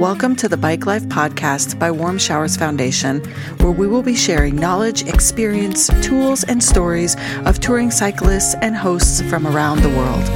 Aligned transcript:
Welcome 0.00 0.34
to 0.36 0.48
the 0.48 0.56
Bike 0.56 0.86
Life 0.86 1.02
podcast 1.02 1.78
by 1.78 1.90
Warm 1.90 2.16
Showers 2.16 2.56
Foundation, 2.56 3.20
where 3.58 3.70
we 3.70 3.86
will 3.86 4.02
be 4.02 4.16
sharing 4.16 4.56
knowledge, 4.56 5.06
experience, 5.06 5.90
tools, 6.02 6.42
and 6.42 6.64
stories 6.64 7.16
of 7.44 7.60
touring 7.60 7.90
cyclists 7.90 8.54
and 8.62 8.74
hosts 8.74 9.20
from 9.20 9.46
around 9.46 9.82
the 9.82 9.90
world. 9.90 10.26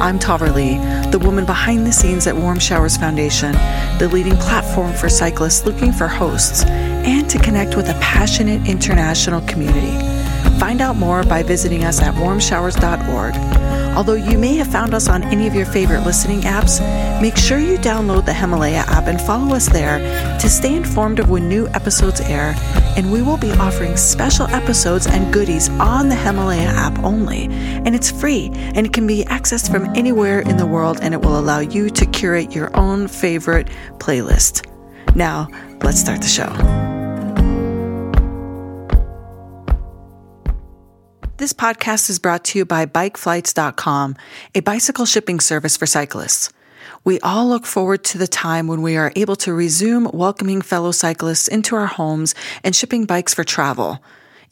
I'm 0.00 0.18
Taver 0.18 0.52
Lee, 0.52 0.78
the 1.12 1.20
woman 1.20 1.46
behind 1.46 1.86
the 1.86 1.92
scenes 1.92 2.26
at 2.26 2.36
Warm 2.36 2.58
Showers 2.58 2.96
Foundation, 2.96 3.52
the 4.00 4.10
leading 4.12 4.36
platform 4.36 4.92
for 4.92 5.08
cyclists 5.08 5.64
looking 5.64 5.92
for 5.92 6.08
hosts 6.08 6.64
and 6.64 7.30
to 7.30 7.38
connect 7.38 7.76
with 7.76 7.88
a 7.88 7.94
passionate 8.00 8.66
international 8.66 9.42
community. 9.42 10.13
Find 10.58 10.80
out 10.80 10.96
more 10.96 11.22
by 11.24 11.42
visiting 11.42 11.84
us 11.84 12.00
at 12.00 12.14
warmshowers.org. 12.14 13.34
Although 13.96 14.14
you 14.14 14.38
may 14.38 14.56
have 14.56 14.66
found 14.66 14.92
us 14.92 15.08
on 15.08 15.22
any 15.24 15.46
of 15.46 15.54
your 15.54 15.66
favorite 15.66 16.04
listening 16.04 16.40
apps, 16.40 16.80
make 17.22 17.36
sure 17.36 17.58
you 17.58 17.78
download 17.78 18.26
the 18.26 18.32
Himalaya 18.32 18.84
app 18.88 19.06
and 19.06 19.20
follow 19.20 19.54
us 19.54 19.68
there 19.68 19.98
to 20.40 20.48
stay 20.48 20.74
informed 20.74 21.20
of 21.20 21.30
when 21.30 21.48
new 21.48 21.68
episodes 21.68 22.20
air. 22.20 22.54
And 22.96 23.12
we 23.12 23.22
will 23.22 23.36
be 23.36 23.52
offering 23.52 23.96
special 23.96 24.48
episodes 24.48 25.06
and 25.06 25.32
goodies 25.32 25.68
on 25.70 26.08
the 26.08 26.16
Himalaya 26.16 26.68
app 26.68 26.98
only. 27.04 27.44
And 27.44 27.94
it's 27.94 28.10
free 28.10 28.50
and 28.52 28.84
it 28.86 28.92
can 28.92 29.06
be 29.06 29.24
accessed 29.24 29.70
from 29.70 29.86
anywhere 29.94 30.40
in 30.40 30.56
the 30.56 30.66
world 30.66 30.98
and 31.00 31.14
it 31.14 31.20
will 31.22 31.38
allow 31.38 31.60
you 31.60 31.88
to 31.90 32.06
curate 32.06 32.52
your 32.52 32.76
own 32.76 33.06
favorite 33.06 33.68
playlist. 33.98 34.66
Now, 35.14 35.48
let's 35.82 36.00
start 36.00 36.20
the 36.20 36.26
show. 36.26 36.83
This 41.44 41.52
podcast 41.52 42.08
is 42.08 42.18
brought 42.18 42.42
to 42.44 42.58
you 42.58 42.64
by 42.64 42.86
BikeFlights.com, 42.86 44.16
a 44.54 44.60
bicycle 44.60 45.04
shipping 45.04 45.40
service 45.40 45.76
for 45.76 45.84
cyclists. 45.84 46.50
We 47.04 47.20
all 47.20 47.46
look 47.46 47.66
forward 47.66 48.02
to 48.04 48.16
the 48.16 48.26
time 48.26 48.66
when 48.66 48.80
we 48.80 48.96
are 48.96 49.12
able 49.14 49.36
to 49.36 49.52
resume 49.52 50.10
welcoming 50.14 50.62
fellow 50.62 50.90
cyclists 50.90 51.46
into 51.46 51.76
our 51.76 51.84
homes 51.84 52.34
and 52.64 52.74
shipping 52.74 53.04
bikes 53.04 53.34
for 53.34 53.44
travel. 53.44 54.02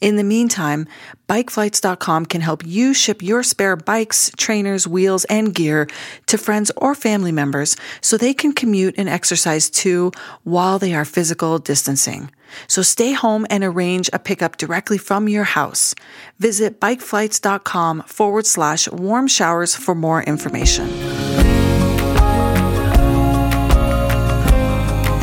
In 0.03 0.17
the 0.17 0.23
meantime, 0.25 0.85
bikeflights.com 1.29 2.25
can 2.25 2.41
help 2.41 2.65
you 2.65 2.93
ship 2.93 3.21
your 3.21 3.41
spare 3.41 3.77
bikes, 3.77 4.29
trainers, 4.35 4.85
wheels, 4.85 5.23
and 5.29 5.55
gear 5.55 5.87
to 6.25 6.37
friends 6.37 6.69
or 6.75 6.93
family 6.93 7.31
members 7.31 7.77
so 8.01 8.17
they 8.17 8.33
can 8.33 8.51
commute 8.51 8.95
and 8.97 9.07
exercise 9.07 9.69
too 9.69 10.11
while 10.43 10.77
they 10.77 10.93
are 10.93 11.05
physical 11.05 11.57
distancing. 11.57 12.29
So 12.67 12.81
stay 12.81 13.13
home 13.13 13.47
and 13.49 13.63
arrange 13.63 14.09
a 14.11 14.19
pickup 14.19 14.57
directly 14.57 14.97
from 14.97 15.29
your 15.29 15.45
house. 15.45 15.95
Visit 16.37 16.81
bikeflights.com 16.81 18.01
forward 18.01 18.45
slash 18.45 18.89
warm 18.89 19.27
showers 19.27 19.73
for 19.73 19.95
more 19.95 20.21
information. 20.21 21.52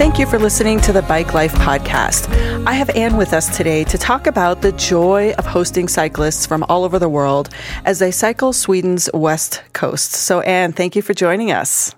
Thank 0.01 0.19
you 0.19 0.25
for 0.25 0.39
listening 0.39 0.81
to 0.81 0.95
the 0.95 1.03
Bike 1.03 1.34
Life 1.34 1.53
podcast. 1.53 2.27
I 2.65 2.73
have 2.73 2.89
Anne 2.97 3.19
with 3.19 3.34
us 3.34 3.55
today 3.55 3.84
to 3.84 3.98
talk 3.98 4.27
about 4.27 4.62
the 4.62 4.73
joy 4.73 5.34
of 5.34 5.45
hosting 5.45 5.89
cyclists 5.89 6.47
from 6.47 6.65
all 6.70 6.84
over 6.84 6.98
the 6.98 7.07
world 7.11 7.51
as 7.84 7.98
they 7.98 8.11
cycle 8.11 8.55
Sweden's 8.55 9.11
west 9.12 9.62
coast. 9.75 10.12
So, 10.12 10.41
Anne, 10.41 10.73
thank 10.73 10.97
you 10.97 11.03
for 11.03 11.12
joining 11.12 11.53
us. 11.53 11.95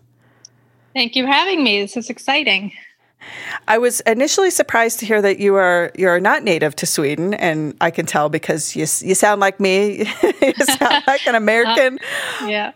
Thank 0.95 1.15
you 1.15 1.25
for 1.25 1.31
having 1.31 1.63
me. 1.63 1.81
This 1.81 1.97
is 1.97 2.11
exciting. 2.11 2.73
I 3.69 3.79
was 3.79 4.01
initially 4.01 4.51
surprised 4.51 4.99
to 4.99 5.07
hear 5.07 5.23
that 5.23 5.39
you 5.39 5.55
are 5.55 5.93
you're 5.97 6.19
not 6.19 6.43
native 6.43 6.75
to 6.77 6.87
Sweden, 6.87 7.35
and 7.35 7.77
I 7.81 7.93
can 7.93 8.05
tell 8.05 8.29
because 8.29 8.75
you 8.75 8.81
you 8.81 9.15
sound 9.15 9.41
like 9.41 9.61
me. 9.61 9.99
you 10.43 10.55
sound 10.55 11.05
like 11.07 11.25
an 11.29 11.35
American. 11.45 12.01
Uh, 12.41 12.47
yeah. 12.47 12.73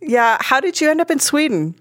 Yeah. 0.00 0.38
How 0.40 0.60
did 0.60 0.80
you 0.80 0.88
end 0.88 1.02
up 1.02 1.10
in 1.10 1.18
Sweden? 1.18 1.74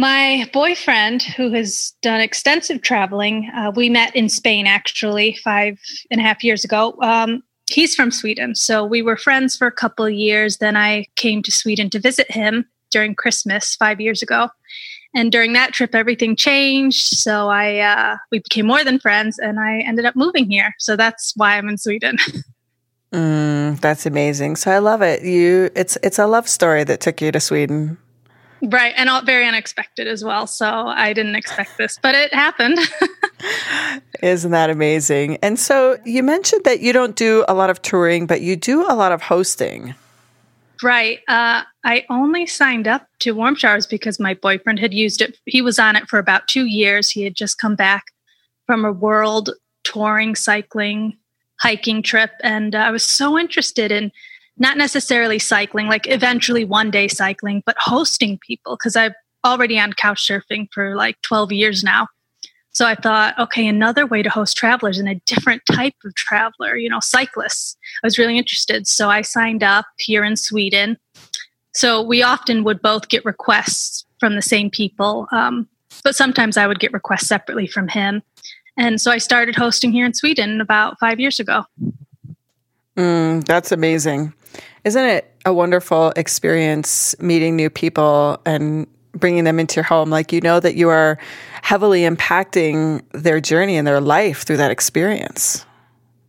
My 0.00 0.48
boyfriend, 0.54 1.22
who 1.22 1.50
has 1.50 1.92
done 2.00 2.22
extensive 2.22 2.80
traveling, 2.80 3.50
uh, 3.54 3.70
we 3.76 3.90
met 3.90 4.16
in 4.16 4.30
Spain 4.30 4.66
actually 4.66 5.34
five 5.44 5.78
and 6.10 6.22
a 6.22 6.24
half 6.24 6.42
years 6.42 6.64
ago. 6.64 6.96
Um, 7.02 7.42
he's 7.70 7.94
from 7.94 8.10
Sweden, 8.10 8.54
so 8.54 8.82
we 8.82 9.02
were 9.02 9.18
friends 9.18 9.58
for 9.58 9.66
a 9.66 9.72
couple 9.72 10.06
of 10.06 10.14
years. 10.14 10.56
Then 10.56 10.74
I 10.74 11.04
came 11.16 11.42
to 11.42 11.52
Sweden 11.52 11.90
to 11.90 11.98
visit 11.98 12.30
him 12.30 12.64
during 12.90 13.14
Christmas 13.14 13.76
five 13.76 14.00
years 14.00 14.22
ago, 14.22 14.48
and 15.14 15.30
during 15.30 15.52
that 15.52 15.74
trip, 15.74 15.94
everything 15.94 16.34
changed. 16.34 17.08
So 17.18 17.50
I 17.50 17.80
uh, 17.80 18.16
we 18.32 18.38
became 18.38 18.66
more 18.66 18.82
than 18.82 19.00
friends, 19.00 19.38
and 19.38 19.60
I 19.60 19.80
ended 19.80 20.06
up 20.06 20.16
moving 20.16 20.50
here. 20.50 20.74
So 20.78 20.96
that's 20.96 21.34
why 21.36 21.58
I'm 21.58 21.68
in 21.68 21.76
Sweden. 21.76 22.16
mm, 23.12 23.78
that's 23.82 24.06
amazing. 24.06 24.56
So 24.56 24.70
I 24.70 24.78
love 24.78 25.02
it. 25.02 25.22
You, 25.22 25.68
it's 25.76 25.98
it's 26.02 26.18
a 26.18 26.26
love 26.26 26.48
story 26.48 26.84
that 26.84 27.02
took 27.02 27.20
you 27.20 27.30
to 27.32 27.38
Sweden. 27.38 27.98
Right, 28.62 28.92
and 28.96 29.08
all, 29.08 29.22
very 29.22 29.46
unexpected 29.46 30.06
as 30.06 30.22
well. 30.22 30.46
So 30.46 30.66
I 30.66 31.12
didn't 31.12 31.34
expect 31.34 31.78
this, 31.78 31.98
but 32.02 32.14
it 32.14 32.34
happened. 32.34 32.78
Isn't 34.22 34.50
that 34.50 34.68
amazing? 34.68 35.38
And 35.42 35.58
so 35.58 35.96
you 36.04 36.22
mentioned 36.22 36.64
that 36.64 36.80
you 36.80 36.92
don't 36.92 37.16
do 37.16 37.44
a 37.48 37.54
lot 37.54 37.70
of 37.70 37.80
touring, 37.80 38.26
but 38.26 38.42
you 38.42 38.56
do 38.56 38.82
a 38.82 38.94
lot 38.94 39.12
of 39.12 39.22
hosting. 39.22 39.94
Right. 40.82 41.20
Uh, 41.28 41.62
I 41.84 42.04
only 42.10 42.46
signed 42.46 42.88
up 42.88 43.06
to 43.20 43.32
Warm 43.32 43.54
Showers 43.54 43.86
because 43.86 44.18
my 44.20 44.34
boyfriend 44.34 44.78
had 44.78 44.94
used 44.94 45.20
it. 45.20 45.38
He 45.46 45.62
was 45.62 45.78
on 45.78 45.96
it 45.96 46.08
for 46.08 46.18
about 46.18 46.48
two 46.48 46.66
years. 46.66 47.10
He 47.10 47.22
had 47.22 47.34
just 47.34 47.58
come 47.58 47.76
back 47.76 48.04
from 48.66 48.84
a 48.84 48.92
world 48.92 49.50
touring, 49.84 50.34
cycling, 50.34 51.16
hiking 51.60 52.02
trip. 52.02 52.30
And 52.42 52.74
uh, 52.74 52.78
I 52.78 52.90
was 52.90 53.04
so 53.04 53.38
interested 53.38 53.92
in 53.92 54.12
not 54.58 54.76
necessarily 54.76 55.38
cycling, 55.38 55.86
like 55.86 56.06
eventually 56.08 56.64
one 56.64 56.90
day 56.90 57.08
cycling, 57.08 57.62
but 57.66 57.76
hosting 57.78 58.38
people 58.46 58.76
because 58.76 58.96
I'm 58.96 59.14
already 59.44 59.78
on 59.78 59.92
couch 59.92 60.26
surfing 60.26 60.68
for 60.72 60.94
like 60.96 61.20
12 61.22 61.52
years 61.52 61.82
now. 61.82 62.08
So 62.72 62.86
I 62.86 62.94
thought, 62.94 63.36
okay, 63.38 63.66
another 63.66 64.06
way 64.06 64.22
to 64.22 64.30
host 64.30 64.56
travelers 64.56 64.98
and 64.98 65.08
a 65.08 65.20
different 65.26 65.62
type 65.72 65.94
of 66.04 66.14
traveler, 66.14 66.76
you 66.76 66.88
know, 66.88 67.00
cyclists. 67.00 67.76
I 68.02 68.06
was 68.06 68.18
really 68.18 68.38
interested. 68.38 68.86
So 68.86 69.08
I 69.08 69.22
signed 69.22 69.64
up 69.64 69.86
here 69.98 70.24
in 70.24 70.36
Sweden. 70.36 70.96
So 71.72 72.00
we 72.00 72.22
often 72.22 72.62
would 72.64 72.80
both 72.80 73.08
get 73.08 73.24
requests 73.24 74.04
from 74.20 74.36
the 74.36 74.42
same 74.42 74.70
people, 74.70 75.26
um, 75.32 75.68
but 76.04 76.14
sometimes 76.14 76.56
I 76.56 76.66
would 76.66 76.78
get 76.78 76.92
requests 76.92 77.26
separately 77.26 77.66
from 77.66 77.88
him. 77.88 78.22
And 78.76 79.00
so 79.00 79.10
I 79.10 79.18
started 79.18 79.56
hosting 79.56 79.92
here 79.92 80.06
in 80.06 80.14
Sweden 80.14 80.60
about 80.60 80.98
five 80.98 81.18
years 81.18 81.40
ago. 81.40 81.64
Mm, 83.00 83.44
that's 83.44 83.72
amazing. 83.72 84.34
Isn't 84.84 85.04
it 85.04 85.32
a 85.46 85.54
wonderful 85.54 86.12
experience 86.16 87.18
meeting 87.18 87.56
new 87.56 87.70
people 87.70 88.40
and 88.44 88.86
bringing 89.12 89.44
them 89.44 89.58
into 89.58 89.76
your 89.76 89.84
home? 89.84 90.10
Like, 90.10 90.32
you 90.32 90.40
know 90.42 90.60
that 90.60 90.74
you 90.74 90.90
are 90.90 91.18
heavily 91.62 92.02
impacting 92.02 93.02
their 93.12 93.40
journey 93.40 93.76
and 93.76 93.86
their 93.86 94.02
life 94.02 94.42
through 94.42 94.58
that 94.58 94.70
experience. 94.70 95.64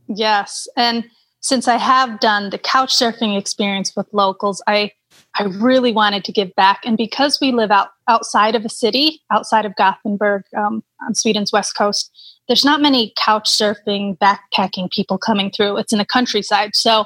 Yes. 0.07 0.67
And 0.77 1.03
since 1.41 1.67
I 1.67 1.75
have 1.75 2.21
done 2.21 2.51
the 2.51 2.57
couch 2.57 2.95
surfing 2.95 3.37
experience 3.37 3.93
with 3.95 4.07
locals, 4.13 4.61
I 4.65 4.91
I 5.35 5.43
really 5.43 5.93
wanted 5.93 6.25
to 6.25 6.31
give 6.31 6.53
back. 6.55 6.81
And 6.85 6.97
because 6.97 7.39
we 7.41 7.51
live 7.51 7.71
out 7.71 7.89
outside 8.07 8.53
of 8.55 8.65
a 8.65 8.69
city, 8.69 9.21
outside 9.31 9.65
of 9.65 9.75
Gothenburg, 9.77 10.43
um, 10.55 10.83
on 11.05 11.15
Sweden's 11.15 11.53
west 11.53 11.75
coast, 11.77 12.11
there's 12.51 12.65
not 12.65 12.81
many 12.81 13.13
couch 13.15 13.49
surfing, 13.49 14.17
backpacking 14.17 14.91
people 14.91 15.17
coming 15.17 15.49
through. 15.49 15.77
It's 15.77 15.93
in 15.93 15.99
the 15.99 16.05
countryside. 16.05 16.75
So 16.75 17.05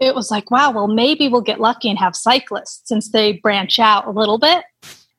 it 0.00 0.16
was 0.16 0.32
like, 0.32 0.50
wow, 0.50 0.72
well, 0.72 0.88
maybe 0.88 1.28
we'll 1.28 1.42
get 1.42 1.60
lucky 1.60 1.88
and 1.88 1.96
have 1.96 2.16
cyclists 2.16 2.88
since 2.88 3.12
they 3.12 3.34
branch 3.34 3.78
out 3.78 4.08
a 4.08 4.10
little 4.10 4.36
bit. 4.36 4.64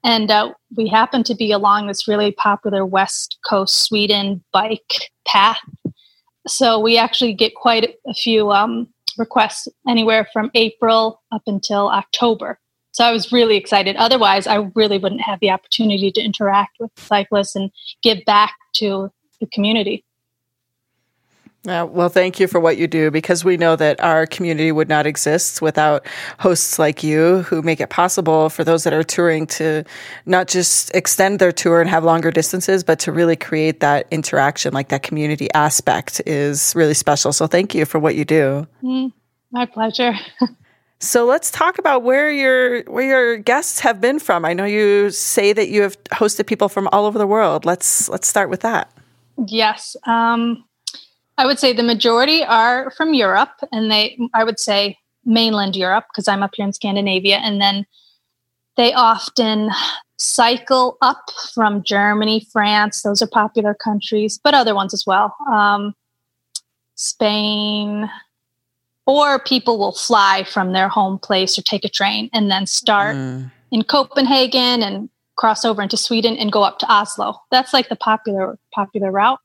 And 0.03 0.29
uh, 0.29 0.51
we 0.75 0.89
happen 0.89 1.23
to 1.23 1.33
be 1.33 1.53
along 1.53 1.87
this 1.87 2.05
really 2.05 2.33
popular 2.33 2.85
West 2.85 3.37
Coast 3.47 3.85
Sweden 3.85 4.43
bike 4.51 5.09
path. 5.25 5.61
So 6.47 6.77
we 6.77 6.97
actually 6.97 7.33
get 7.33 7.55
quite 7.55 7.95
a 8.05 8.13
few 8.13 8.51
um, 8.51 8.89
requests 9.17 9.69
anywhere 9.87 10.27
from 10.33 10.51
April 10.53 11.21
up 11.31 11.43
until 11.47 11.87
October. 11.87 12.59
So 12.91 13.05
I 13.05 13.13
was 13.13 13.31
really 13.31 13.55
excited. 13.55 13.95
Otherwise, 13.95 14.47
I 14.47 14.69
really 14.75 14.97
wouldn't 14.97 15.21
have 15.21 15.39
the 15.39 15.49
opportunity 15.49 16.11
to 16.11 16.21
interact 16.21 16.75
with 16.77 16.91
cyclists 16.97 17.55
and 17.55 17.71
give 18.03 18.25
back 18.25 18.53
to 18.73 19.09
the 19.41 19.47
community. 19.47 20.05
Uh, 21.67 21.85
well, 21.87 22.09
thank 22.09 22.39
you 22.39 22.47
for 22.47 22.59
what 22.59 22.77
you 22.77 22.87
do 22.87 23.11
because 23.11 23.45
we 23.45 23.55
know 23.55 23.75
that 23.75 24.01
our 24.01 24.25
community 24.25 24.71
would 24.71 24.89
not 24.89 25.05
exist 25.05 25.61
without 25.61 26.07
hosts 26.39 26.79
like 26.79 27.03
you 27.03 27.43
who 27.43 27.61
make 27.61 27.79
it 27.79 27.91
possible 27.91 28.49
for 28.49 28.63
those 28.63 28.83
that 28.83 28.93
are 28.93 29.03
touring 29.03 29.45
to 29.45 29.83
not 30.25 30.47
just 30.47 30.89
extend 30.95 31.37
their 31.37 31.51
tour 31.51 31.79
and 31.79 31.87
have 31.87 32.03
longer 32.03 32.31
distances, 32.31 32.83
but 32.83 32.97
to 32.97 33.11
really 33.11 33.35
create 33.35 33.79
that 33.79 34.07
interaction, 34.09 34.73
like 34.73 34.89
that 34.89 35.03
community 35.03 35.51
aspect 35.53 36.19
is 36.25 36.73
really 36.75 36.95
special. 36.95 37.31
So 37.31 37.45
thank 37.45 37.75
you 37.75 37.85
for 37.85 37.99
what 37.99 38.15
you 38.15 38.25
do. 38.25 38.65
Mm, 38.81 39.13
my 39.51 39.67
pleasure. 39.67 40.13
So 41.03 41.25
let's 41.25 41.49
talk 41.49 41.79
about 41.79 42.03
where 42.03 42.31
your 42.31 42.83
where 42.83 43.03
your 43.03 43.37
guests 43.37 43.79
have 43.79 43.99
been 43.99 44.19
from. 44.19 44.45
I 44.45 44.53
know 44.53 44.65
you 44.65 45.09
say 45.09 45.51
that 45.51 45.67
you 45.67 45.81
have 45.81 46.01
hosted 46.11 46.45
people 46.45 46.69
from 46.69 46.87
all 46.91 47.07
over 47.07 47.17
the 47.17 47.25
world. 47.25 47.65
Let's 47.65 48.07
let's 48.07 48.27
start 48.27 48.51
with 48.51 48.59
that. 48.59 48.91
Yes. 49.47 49.95
Um, 50.05 50.63
I 51.37 51.45
would 51.45 51.59
say 51.59 51.73
the 51.73 51.83
majority 51.83 52.43
are 52.43 52.91
from 52.91 53.13
Europe, 53.13 53.61
and 53.71 53.89
they, 53.89 54.19
I 54.33 54.43
would 54.43 54.59
say 54.59 54.97
mainland 55.25 55.75
Europe, 55.75 56.05
because 56.11 56.27
I'm 56.27 56.43
up 56.43 56.51
here 56.55 56.65
in 56.65 56.73
Scandinavia. 56.73 57.37
And 57.37 57.59
then 57.59 57.85
they 58.77 58.93
often 58.93 59.69
cycle 60.17 60.97
up 61.01 61.31
from 61.53 61.83
Germany, 61.83 62.45
France. 62.51 63.01
Those 63.01 63.21
are 63.21 63.27
popular 63.27 63.73
countries, 63.73 64.39
but 64.43 64.53
other 64.53 64.75
ones 64.75 64.93
as 64.93 65.05
well. 65.05 65.35
Um, 65.49 65.95
Spain, 66.95 68.09
or 69.07 69.39
people 69.39 69.79
will 69.79 69.93
fly 69.93 70.43
from 70.43 70.73
their 70.73 70.87
home 70.87 71.17
place 71.17 71.57
or 71.57 71.63
take 71.63 71.83
a 71.83 71.89
train 71.89 72.29
and 72.33 72.51
then 72.51 72.67
start 72.67 73.15
mm. 73.15 73.51
in 73.71 73.83
Copenhagen 73.83 74.83
and 74.83 75.09
cross 75.41 75.65
over 75.65 75.81
into 75.81 75.97
Sweden 75.97 76.37
and 76.37 76.51
go 76.51 76.61
up 76.61 76.77
to 76.77 76.85
Oslo. 76.85 77.41
That's 77.49 77.73
like 77.73 77.89
the 77.89 77.95
popular 77.95 78.59
popular 78.71 79.11
route. 79.11 79.39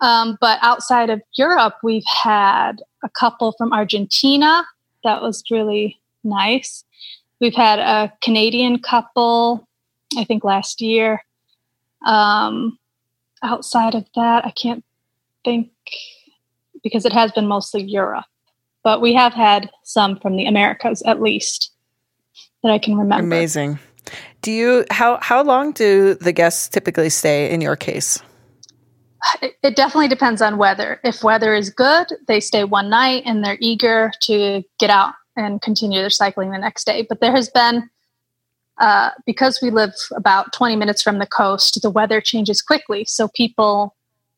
Um, 0.00 0.36
but 0.38 0.58
outside 0.60 1.08
of 1.08 1.22
Europe, 1.38 1.76
we've 1.82 2.04
had 2.04 2.82
a 3.02 3.08
couple 3.08 3.52
from 3.56 3.72
Argentina. 3.72 4.66
That 5.02 5.22
was 5.22 5.42
really 5.50 5.98
nice. 6.24 6.84
We've 7.40 7.54
had 7.54 7.78
a 7.78 8.12
Canadian 8.20 8.80
couple, 8.80 9.66
I 10.18 10.24
think 10.24 10.44
last 10.44 10.82
year. 10.82 11.22
Um, 12.06 12.78
outside 13.42 13.94
of 13.94 14.04
that, 14.16 14.44
I 14.44 14.50
can't 14.50 14.84
think 15.42 15.70
because 16.82 17.06
it 17.06 17.14
has 17.14 17.32
been 17.32 17.46
mostly 17.46 17.82
Europe. 17.82 18.26
But 18.82 19.00
we 19.00 19.14
have 19.14 19.32
had 19.32 19.70
some 19.84 20.20
from 20.20 20.36
the 20.36 20.44
Americas 20.44 21.00
at 21.06 21.22
least 21.22 21.72
that 22.62 22.70
I 22.70 22.78
can 22.78 22.98
remember. 22.98 23.24
Amazing. 23.24 23.78
Do 24.42 24.52
you 24.52 24.84
how 24.90 25.18
how 25.22 25.42
long 25.42 25.72
do 25.72 26.14
the 26.14 26.32
guests 26.32 26.68
typically 26.68 27.10
stay 27.10 27.50
in 27.50 27.60
your 27.60 27.76
case? 27.76 28.20
It, 29.40 29.56
it 29.62 29.76
definitely 29.76 30.08
depends 30.08 30.42
on 30.42 30.58
weather. 30.58 31.00
If 31.02 31.24
weather 31.24 31.54
is 31.54 31.70
good, 31.70 32.08
they 32.28 32.40
stay 32.40 32.64
one 32.64 32.90
night 32.90 33.22
and 33.24 33.42
they're 33.42 33.56
eager 33.58 34.12
to 34.22 34.62
get 34.78 34.90
out 34.90 35.14
and 35.34 35.62
continue 35.62 36.00
their 36.00 36.10
cycling 36.10 36.50
the 36.50 36.58
next 36.58 36.84
day. 36.84 37.06
But 37.08 37.20
there 37.20 37.32
has 37.32 37.48
been 37.48 37.88
uh, 38.78 39.10
because 39.24 39.60
we 39.62 39.70
live 39.70 39.94
about 40.14 40.52
20 40.52 40.76
minutes 40.76 41.02
from 41.02 41.18
the 41.18 41.26
coast, 41.26 41.80
the 41.80 41.90
weather 41.90 42.20
changes 42.20 42.60
quickly. 42.60 43.04
So 43.04 43.28
people 43.28 43.94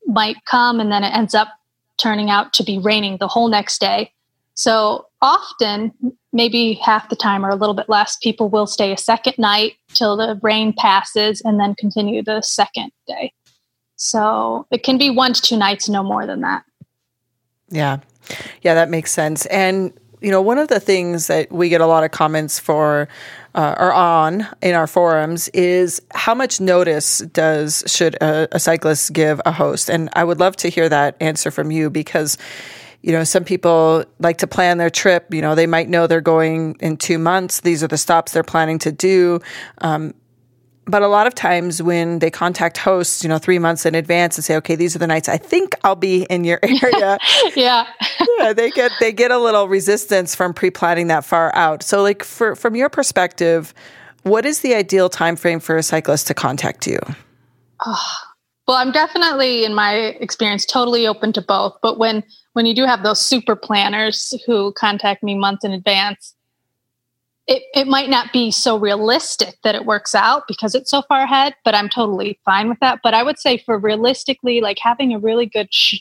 might 0.06 0.36
come 0.44 0.78
and 0.78 0.92
then 0.92 1.04
it 1.04 1.14
ends 1.14 1.34
up 1.34 1.48
turning 1.96 2.30
out 2.30 2.52
to 2.54 2.62
be 2.62 2.78
raining 2.78 3.16
the 3.18 3.28
whole 3.28 3.48
next 3.48 3.80
day. 3.80 4.12
So 4.54 5.06
often, 5.26 5.92
maybe 6.32 6.74
half 6.74 7.08
the 7.08 7.16
time 7.16 7.44
or 7.44 7.50
a 7.50 7.56
little 7.56 7.74
bit 7.74 7.88
less, 7.88 8.16
people 8.16 8.48
will 8.48 8.66
stay 8.66 8.92
a 8.92 8.96
second 8.96 9.34
night 9.38 9.74
till 9.92 10.16
the 10.16 10.38
rain 10.40 10.72
passes 10.72 11.42
and 11.44 11.58
then 11.58 11.74
continue 11.74 12.22
the 12.22 12.40
second 12.42 12.92
day. 13.08 13.32
So 13.96 14.66
it 14.70 14.84
can 14.84 14.98
be 14.98 15.10
one 15.10 15.32
to 15.32 15.42
two 15.42 15.56
nights, 15.56 15.88
no 15.88 16.04
more 16.04 16.26
than 16.26 16.42
that. 16.42 16.62
Yeah. 17.68 17.98
Yeah, 18.62 18.74
that 18.74 18.88
makes 18.88 19.10
sense. 19.10 19.46
And, 19.46 19.92
you 20.20 20.30
know, 20.30 20.40
one 20.40 20.58
of 20.58 20.68
the 20.68 20.78
things 20.78 21.26
that 21.26 21.50
we 21.50 21.68
get 21.68 21.80
a 21.80 21.86
lot 21.86 22.04
of 22.04 22.12
comments 22.12 22.60
for 22.60 23.08
uh, 23.54 23.74
or 23.78 23.92
on 23.92 24.46
in 24.62 24.74
our 24.74 24.86
forums 24.86 25.48
is 25.48 26.00
how 26.14 26.34
much 26.34 26.60
notice 26.60 27.18
does 27.18 27.82
should 27.86 28.14
a, 28.16 28.46
a 28.52 28.60
cyclist 28.60 29.12
give 29.12 29.40
a 29.44 29.50
host? 29.50 29.90
And 29.90 30.08
I 30.12 30.22
would 30.22 30.38
love 30.38 30.56
to 30.56 30.68
hear 30.68 30.88
that 30.88 31.16
answer 31.20 31.50
from 31.50 31.72
you 31.72 31.90
because 31.90 32.38
you 33.06 33.12
know, 33.12 33.22
some 33.22 33.44
people 33.44 34.04
like 34.18 34.38
to 34.38 34.48
plan 34.48 34.78
their 34.78 34.90
trip. 34.90 35.32
You 35.32 35.40
know, 35.40 35.54
they 35.54 35.68
might 35.68 35.88
know 35.88 36.08
they're 36.08 36.20
going 36.20 36.76
in 36.80 36.96
two 36.96 37.18
months. 37.18 37.60
These 37.60 37.84
are 37.84 37.86
the 37.86 37.96
stops 37.96 38.32
they're 38.32 38.42
planning 38.42 38.80
to 38.80 38.90
do. 38.90 39.40
Um, 39.78 40.12
but 40.86 41.02
a 41.02 41.06
lot 41.06 41.28
of 41.28 41.34
times 41.34 41.80
when 41.80 42.18
they 42.18 42.32
contact 42.32 42.78
hosts, 42.78 43.22
you 43.22 43.28
know, 43.28 43.38
three 43.38 43.60
months 43.60 43.86
in 43.86 43.94
advance 43.94 44.36
and 44.36 44.44
say, 44.44 44.56
okay, 44.56 44.74
these 44.74 44.96
are 44.96 44.98
the 44.98 45.06
nights 45.06 45.28
I 45.28 45.36
think 45.36 45.76
I'll 45.84 45.94
be 45.94 46.24
in 46.24 46.42
your 46.42 46.58
area. 46.64 47.18
yeah. 47.54 47.86
yeah. 48.38 48.52
They 48.52 48.72
get, 48.72 48.90
they 48.98 49.12
get 49.12 49.30
a 49.30 49.38
little 49.38 49.68
resistance 49.68 50.34
from 50.34 50.52
pre-planning 50.52 51.06
that 51.06 51.24
far 51.24 51.54
out. 51.54 51.84
So 51.84 52.02
like 52.02 52.24
for, 52.24 52.56
from 52.56 52.74
your 52.74 52.88
perspective, 52.88 53.72
what 54.24 54.44
is 54.44 54.62
the 54.62 54.74
ideal 54.74 55.08
time 55.08 55.36
frame 55.36 55.60
for 55.60 55.76
a 55.76 55.82
cyclist 55.84 56.26
to 56.26 56.34
contact 56.34 56.88
you? 56.88 56.98
Oh, 57.84 58.16
well, 58.66 58.76
I'm 58.76 58.92
definitely 58.92 59.64
in 59.64 59.74
my 59.74 59.94
experience 59.94 60.66
totally 60.66 61.06
open 61.06 61.32
to 61.34 61.42
both. 61.42 61.76
But 61.82 61.98
when 61.98 62.24
when 62.54 62.66
you 62.66 62.74
do 62.74 62.84
have 62.84 63.02
those 63.02 63.20
super 63.20 63.54
planners 63.54 64.34
who 64.46 64.72
contact 64.72 65.22
me 65.22 65.34
months 65.36 65.64
in 65.64 65.72
advance, 65.72 66.34
it, 67.46 67.62
it 67.74 67.86
might 67.86 68.10
not 68.10 68.32
be 68.32 68.50
so 68.50 68.76
realistic 68.78 69.56
that 69.62 69.74
it 69.74 69.84
works 69.84 70.14
out 70.14 70.48
because 70.48 70.74
it's 70.74 70.90
so 70.90 71.02
far 71.02 71.22
ahead, 71.22 71.54
but 71.64 71.74
I'm 71.74 71.88
totally 71.88 72.40
fine 72.44 72.68
with 72.68 72.80
that. 72.80 73.00
But 73.02 73.14
I 73.14 73.22
would 73.22 73.38
say 73.38 73.58
for 73.58 73.78
realistically, 73.78 74.60
like 74.60 74.78
having 74.80 75.14
a 75.14 75.18
really 75.18 75.46
good 75.46 75.72
sh- 75.72 76.00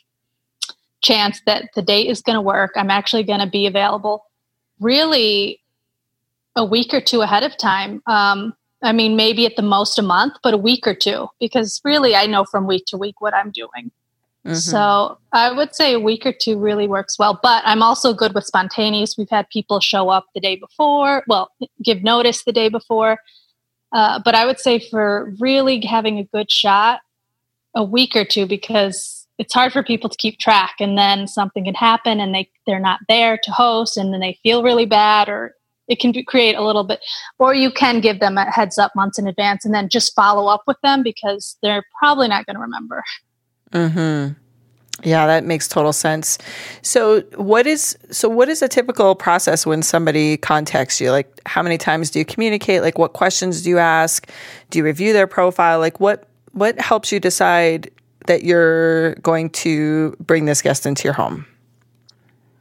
chance 1.01 1.41
that 1.45 1.69
the 1.75 1.83
date 1.83 2.09
is 2.09 2.21
going 2.21 2.35
to 2.35 2.41
work, 2.41 2.71
I'm 2.75 2.89
actually 2.89 3.23
going 3.23 3.41
to 3.41 3.47
be 3.47 3.67
available 3.67 4.25
really 4.79 5.61
a 6.55 6.65
week 6.65 6.93
or 6.93 7.01
two 7.01 7.21
ahead 7.21 7.43
of 7.43 7.57
time. 7.57 8.01
Um, 8.07 8.55
I 8.85 8.91
mean, 8.91 9.15
maybe 9.15 9.45
at 9.45 9.55
the 9.55 9.61
most 9.61 9.97
a 9.97 10.03
month, 10.03 10.33
but 10.43 10.53
a 10.53 10.57
week 10.57 10.85
or 10.85 10.93
two, 10.93 11.27
because 11.39 11.81
really 11.83 12.15
I 12.15 12.27
know 12.27 12.45
from 12.45 12.67
week 12.67 12.85
to 12.87 12.97
week 12.97 13.19
what 13.19 13.33
I'm 13.33 13.51
doing. 13.51 13.91
Mm-hmm. 14.45 14.53
So 14.53 15.17
I 15.31 15.51
would 15.51 15.73
say 15.73 15.93
a 15.93 15.99
week 15.99 16.23
or 16.25 16.31
two 16.31 16.59
really 16.59 16.87
works 16.87 17.17
well. 17.17 17.39
But 17.41 17.63
I'm 17.65 17.81
also 17.81 18.13
good 18.13 18.35
with 18.35 18.45
spontaneous. 18.45 19.17
We've 19.17 19.29
had 19.29 19.49
people 19.49 19.79
show 19.79 20.09
up 20.09 20.27
the 20.35 20.39
day 20.39 20.55
before, 20.55 21.23
well, 21.27 21.51
give 21.83 22.03
notice 22.03 22.43
the 22.43 22.51
day 22.51 22.69
before. 22.69 23.17
Uh, 23.91 24.19
but 24.23 24.35
I 24.35 24.45
would 24.45 24.59
say 24.59 24.79
for 24.79 25.33
really 25.39 25.83
having 25.83 26.19
a 26.19 26.23
good 26.25 26.51
shot, 26.51 27.01
a 27.73 27.83
week 27.83 28.15
or 28.15 28.23
two, 28.23 28.45
because 28.45 29.27
it's 29.39 29.53
hard 29.53 29.73
for 29.73 29.81
people 29.81 30.09
to 30.09 30.17
keep 30.17 30.37
track. 30.37 30.75
And 30.79 30.97
then 30.97 31.27
something 31.27 31.65
can 31.65 31.73
happen 31.73 32.19
and 32.19 32.33
they, 32.33 32.49
they're 32.67 32.79
not 32.79 32.99
there 33.09 33.39
to 33.41 33.51
host 33.51 33.97
and 33.97 34.13
then 34.13 34.19
they 34.19 34.39
feel 34.43 34.63
really 34.63 34.85
bad 34.85 35.27
or 35.27 35.55
it 35.87 35.99
can 35.99 36.11
be, 36.11 36.23
create 36.23 36.55
a 36.55 36.65
little 36.65 36.83
bit 36.83 36.99
or 37.39 37.53
you 37.53 37.71
can 37.71 37.99
give 38.01 38.19
them 38.19 38.37
a 38.37 38.49
heads 38.51 38.77
up 38.77 38.91
months 38.95 39.19
in 39.19 39.27
advance 39.27 39.65
and 39.65 39.73
then 39.73 39.89
just 39.89 40.15
follow 40.15 40.47
up 40.47 40.63
with 40.67 40.77
them 40.81 41.03
because 41.03 41.57
they're 41.61 41.83
probably 41.99 42.27
not 42.27 42.45
going 42.45 42.55
to 42.55 42.61
remember 42.61 43.03
Hmm. 43.73 44.29
Yeah, 45.03 45.27
that 45.27 45.43
makes 45.43 45.67
total 45.67 45.91
sense. 45.91 46.37
So, 46.81 47.21
what 47.35 47.67
is 47.67 47.97
so? 48.11 48.29
What 48.29 48.47
is 48.47 48.61
a 48.61 48.69
typical 48.69 49.13
process 49.13 49.65
when 49.65 49.83
somebody 49.83 50.37
contacts 50.37 51.01
you? 51.01 51.11
Like, 51.11 51.41
how 51.45 51.61
many 51.61 51.77
times 51.77 52.09
do 52.09 52.19
you 52.19 52.25
communicate? 52.25 52.81
Like, 52.81 52.97
what 52.97 53.11
questions 53.11 53.61
do 53.61 53.69
you 53.69 53.77
ask? 53.77 54.29
Do 54.69 54.79
you 54.79 54.85
review 54.85 55.11
their 55.11 55.27
profile? 55.27 55.79
Like, 55.79 55.99
what 55.99 56.29
what 56.53 56.79
helps 56.79 57.11
you 57.11 57.19
decide 57.19 57.91
that 58.27 58.43
you're 58.43 59.15
going 59.15 59.49
to 59.49 60.15
bring 60.21 60.45
this 60.45 60.61
guest 60.61 60.85
into 60.85 61.03
your 61.03 61.13
home? 61.13 61.45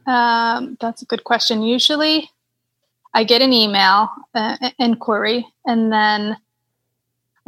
Um, 0.05 0.77
that's 0.81 1.01
a 1.01 1.05
good 1.05 1.23
question. 1.23 1.63
Usually, 1.63 2.29
I 3.15 3.23
get 3.23 3.41
an 3.41 3.53
email 3.53 4.09
uh, 4.35 4.57
inquiry, 4.77 5.47
and 5.65 5.91
then 5.91 6.37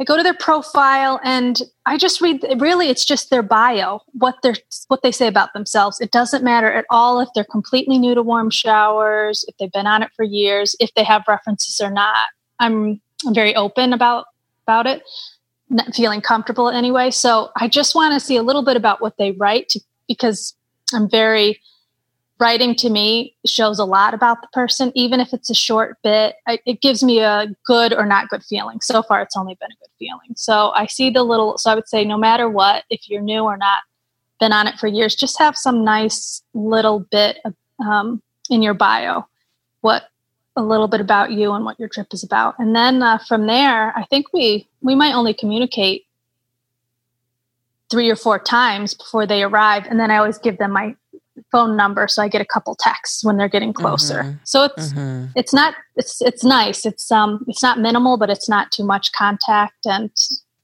I 0.00 0.04
go 0.04 0.16
to 0.16 0.22
their 0.22 0.34
profile 0.34 1.20
and 1.24 1.60
I 1.84 1.98
just 1.98 2.20
read 2.20 2.44
really 2.58 2.88
it's 2.88 3.04
just 3.04 3.30
their 3.30 3.42
bio, 3.42 4.00
what 4.12 4.36
they're 4.42 4.54
what 4.86 5.02
they 5.02 5.10
say 5.10 5.26
about 5.26 5.52
themselves. 5.54 6.00
It 6.00 6.12
doesn't 6.12 6.44
matter 6.44 6.70
at 6.70 6.84
all 6.88 7.20
if 7.20 7.28
they're 7.34 7.44
completely 7.44 7.98
new 7.98 8.14
to 8.14 8.22
warm 8.22 8.50
showers, 8.50 9.44
if 9.48 9.56
they've 9.56 9.72
been 9.72 9.88
on 9.88 10.02
it 10.02 10.10
for 10.14 10.22
years, 10.22 10.76
if 10.78 10.94
they 10.94 11.04
have 11.04 11.24
references 11.28 11.80
or 11.80 11.90
not. 11.90 12.28
I'm 12.60 13.00
I'm 13.26 13.34
very 13.34 13.54
open 13.56 13.92
about 13.92 14.26
about 14.62 14.86
it, 14.86 15.02
not 15.68 15.94
feeling 15.94 16.20
comfortable 16.20 16.68
anyway. 16.68 17.10
So 17.10 17.50
I 17.56 17.66
just 17.66 17.94
want 17.94 18.14
to 18.14 18.20
see 18.20 18.36
a 18.36 18.42
little 18.42 18.64
bit 18.64 18.76
about 18.76 19.00
what 19.00 19.16
they 19.18 19.32
write 19.32 19.68
to, 19.70 19.80
because 20.06 20.54
I'm 20.94 21.10
very 21.10 21.60
writing 22.38 22.74
to 22.76 22.88
me 22.90 23.34
shows 23.44 23.78
a 23.78 23.84
lot 23.84 24.14
about 24.14 24.40
the 24.42 24.48
person 24.52 24.92
even 24.94 25.20
if 25.20 25.32
it's 25.32 25.50
a 25.50 25.54
short 25.54 25.96
bit. 26.02 26.36
It 26.46 26.80
gives 26.80 27.02
me 27.02 27.20
a 27.20 27.46
good 27.66 27.92
or 27.92 28.06
not 28.06 28.28
good 28.28 28.44
feeling. 28.44 28.80
So 28.80 29.02
far 29.02 29.22
it's 29.22 29.36
only 29.36 29.56
been 29.60 29.70
a 29.70 29.80
good 29.80 29.90
feeling. 29.98 30.34
So 30.36 30.70
i 30.74 30.86
see 30.86 31.10
the 31.10 31.22
little 31.22 31.58
so 31.58 31.70
i 31.70 31.74
would 31.74 31.88
say 31.88 32.04
no 32.04 32.16
matter 32.16 32.48
what 32.48 32.84
if 32.90 33.08
you're 33.08 33.20
new 33.22 33.42
or 33.42 33.56
not 33.56 33.82
been 34.40 34.52
on 34.52 34.68
it 34.68 34.78
for 34.78 34.86
years 34.86 35.16
just 35.16 35.38
have 35.38 35.56
some 35.56 35.84
nice 35.84 36.42
little 36.54 37.00
bit 37.00 37.38
of, 37.44 37.54
um, 37.80 38.22
in 38.50 38.62
your 38.62 38.74
bio 38.74 39.26
what 39.80 40.04
a 40.56 40.62
little 40.62 40.88
bit 40.88 41.00
about 41.00 41.30
you 41.30 41.52
and 41.52 41.64
what 41.64 41.78
your 41.78 41.88
trip 41.88 42.08
is 42.12 42.24
about. 42.24 42.54
And 42.58 42.74
then 42.74 43.02
uh, 43.02 43.18
from 43.18 43.46
there 43.46 43.96
i 43.96 44.04
think 44.04 44.32
we 44.32 44.68
we 44.80 44.94
might 44.94 45.14
only 45.14 45.34
communicate 45.34 46.06
three 47.90 48.10
or 48.10 48.16
four 48.16 48.38
times 48.38 48.92
before 48.92 49.26
they 49.26 49.42
arrive. 49.42 49.86
And 49.88 49.98
then 49.98 50.10
i 50.10 50.16
always 50.16 50.38
give 50.38 50.58
them 50.58 50.72
my 50.72 50.94
phone 51.50 51.76
number 51.76 52.08
so 52.08 52.22
I 52.22 52.28
get 52.28 52.40
a 52.40 52.46
couple 52.46 52.74
texts 52.74 53.24
when 53.24 53.36
they're 53.36 53.48
getting 53.48 53.72
closer. 53.72 54.22
Mm-hmm. 54.22 54.36
So 54.44 54.64
it's 54.64 54.92
mm-hmm. 54.92 55.26
it's 55.36 55.52
not 55.52 55.74
it's 55.96 56.20
it's 56.22 56.44
nice. 56.44 56.86
It's 56.86 57.10
um 57.10 57.44
it's 57.48 57.62
not 57.62 57.78
minimal, 57.78 58.16
but 58.16 58.30
it's 58.30 58.48
not 58.48 58.72
too 58.72 58.84
much 58.84 59.12
contact 59.12 59.86
and 59.86 60.10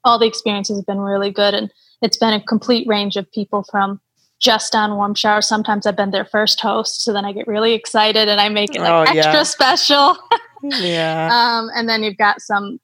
all 0.04 0.18
the 0.18 0.26
experiences 0.26 0.76
have 0.78 0.86
been 0.86 1.00
really 1.00 1.30
good 1.30 1.54
and 1.54 1.72
it's 2.02 2.16
been 2.16 2.34
a 2.34 2.42
complete 2.42 2.86
range 2.86 3.16
of 3.16 3.30
people 3.32 3.64
from 3.70 4.00
just 4.38 4.74
on 4.74 4.96
warm 4.96 5.14
shower. 5.14 5.40
Sometimes 5.40 5.86
I've 5.86 5.96
been 5.96 6.10
their 6.10 6.26
first 6.26 6.60
host, 6.60 7.02
so 7.02 7.12
then 7.12 7.24
I 7.24 7.32
get 7.32 7.46
really 7.46 7.72
excited 7.72 8.28
and 8.28 8.40
I 8.40 8.48
make 8.50 8.74
it 8.74 8.80
like 8.80 8.90
oh, 8.90 9.02
extra 9.02 9.32
yeah. 9.32 9.42
special. 9.42 10.16
yeah. 10.62 11.30
Um, 11.32 11.70
and 11.74 11.88
then 11.88 12.02
you've 12.02 12.18
got 12.18 12.42
some 12.42 12.78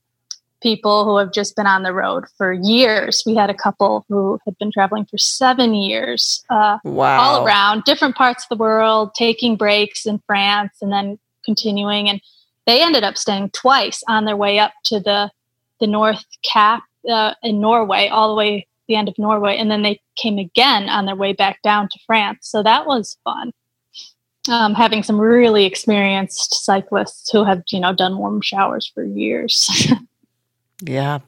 people 0.60 1.04
who 1.04 1.16
have 1.16 1.32
just 1.32 1.56
been 1.56 1.66
on 1.66 1.82
the 1.82 1.92
road 1.92 2.24
for 2.36 2.52
years. 2.52 3.22
We 3.26 3.34
had 3.34 3.50
a 3.50 3.54
couple 3.54 4.04
who 4.08 4.38
had 4.44 4.56
been 4.58 4.72
traveling 4.72 5.06
for 5.06 5.18
seven 5.18 5.74
years, 5.74 6.44
uh, 6.50 6.78
wow. 6.84 7.20
all 7.20 7.46
around 7.46 7.84
different 7.84 8.16
parts 8.16 8.44
of 8.44 8.48
the 8.50 8.62
world, 8.62 9.14
taking 9.14 9.56
breaks 9.56 10.06
in 10.06 10.18
France 10.26 10.76
and 10.80 10.92
then 10.92 11.18
continuing. 11.44 12.08
And 12.08 12.20
they 12.66 12.82
ended 12.82 13.04
up 13.04 13.16
staying 13.16 13.50
twice 13.50 14.02
on 14.08 14.24
their 14.24 14.36
way 14.36 14.58
up 14.58 14.72
to 14.84 15.00
the 15.00 15.30
the 15.80 15.86
North 15.86 16.24
Cap 16.42 16.82
uh, 17.10 17.32
in 17.42 17.58
Norway, 17.58 18.08
all 18.08 18.28
the 18.28 18.34
way 18.34 18.66
the 18.86 18.96
end 18.96 19.08
of 19.08 19.18
Norway, 19.18 19.56
and 19.56 19.70
then 19.70 19.82
they 19.82 20.00
came 20.16 20.36
again 20.36 20.88
on 20.88 21.06
their 21.06 21.16
way 21.16 21.32
back 21.32 21.62
down 21.62 21.88
to 21.88 21.98
France. 22.06 22.40
So 22.42 22.62
that 22.62 22.86
was 22.86 23.16
fun. 23.24 23.52
Um, 24.50 24.74
having 24.74 25.02
some 25.02 25.18
really 25.18 25.64
experienced 25.64 26.64
cyclists 26.64 27.30
who 27.30 27.44
have 27.44 27.62
you 27.70 27.80
know 27.80 27.94
done 27.94 28.18
warm 28.18 28.40
showers 28.42 28.90
for 28.92 29.04
years. 29.04 29.70
yeah, 30.82 31.20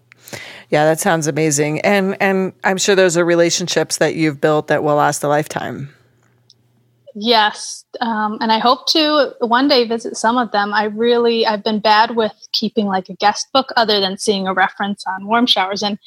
yeah, 0.71 0.85
that 0.85 1.00
sounds 1.00 1.26
amazing. 1.26 1.80
And 1.80 2.16
and 2.21 2.52
I'm 2.64 2.78
sure 2.78 2.94
those 2.94 3.16
are 3.16 3.25
relationships 3.25 3.99
that 3.99 4.14
you've 4.14 4.40
built 4.40 4.68
that 4.68 4.82
will 4.82 4.97
last 4.97 5.23
a 5.23 5.28
lifetime. 5.28 5.94
Yes, 7.14 7.85
um, 8.00 8.38
and 8.40 8.50
I 8.50 8.59
hope 8.59 8.87
to 8.88 9.35
one 9.40 9.68
day 9.68 9.87
visit 9.87 10.16
some 10.16 10.38
of 10.38 10.50
them. 10.52 10.73
I 10.73 10.85
really 10.85 11.47
I've 11.47 11.62
been 11.62 11.80
bad 11.80 12.16
with 12.16 12.32
keeping 12.52 12.87
like 12.87 13.09
a 13.09 13.14
guest 13.14 13.49
book 13.52 13.68
other 13.76 14.00
than 14.00 14.16
seeing 14.16 14.47
a 14.47 14.54
reference 14.54 15.04
on 15.06 15.26
warm 15.26 15.47
showers 15.47 15.82
and 15.82 15.99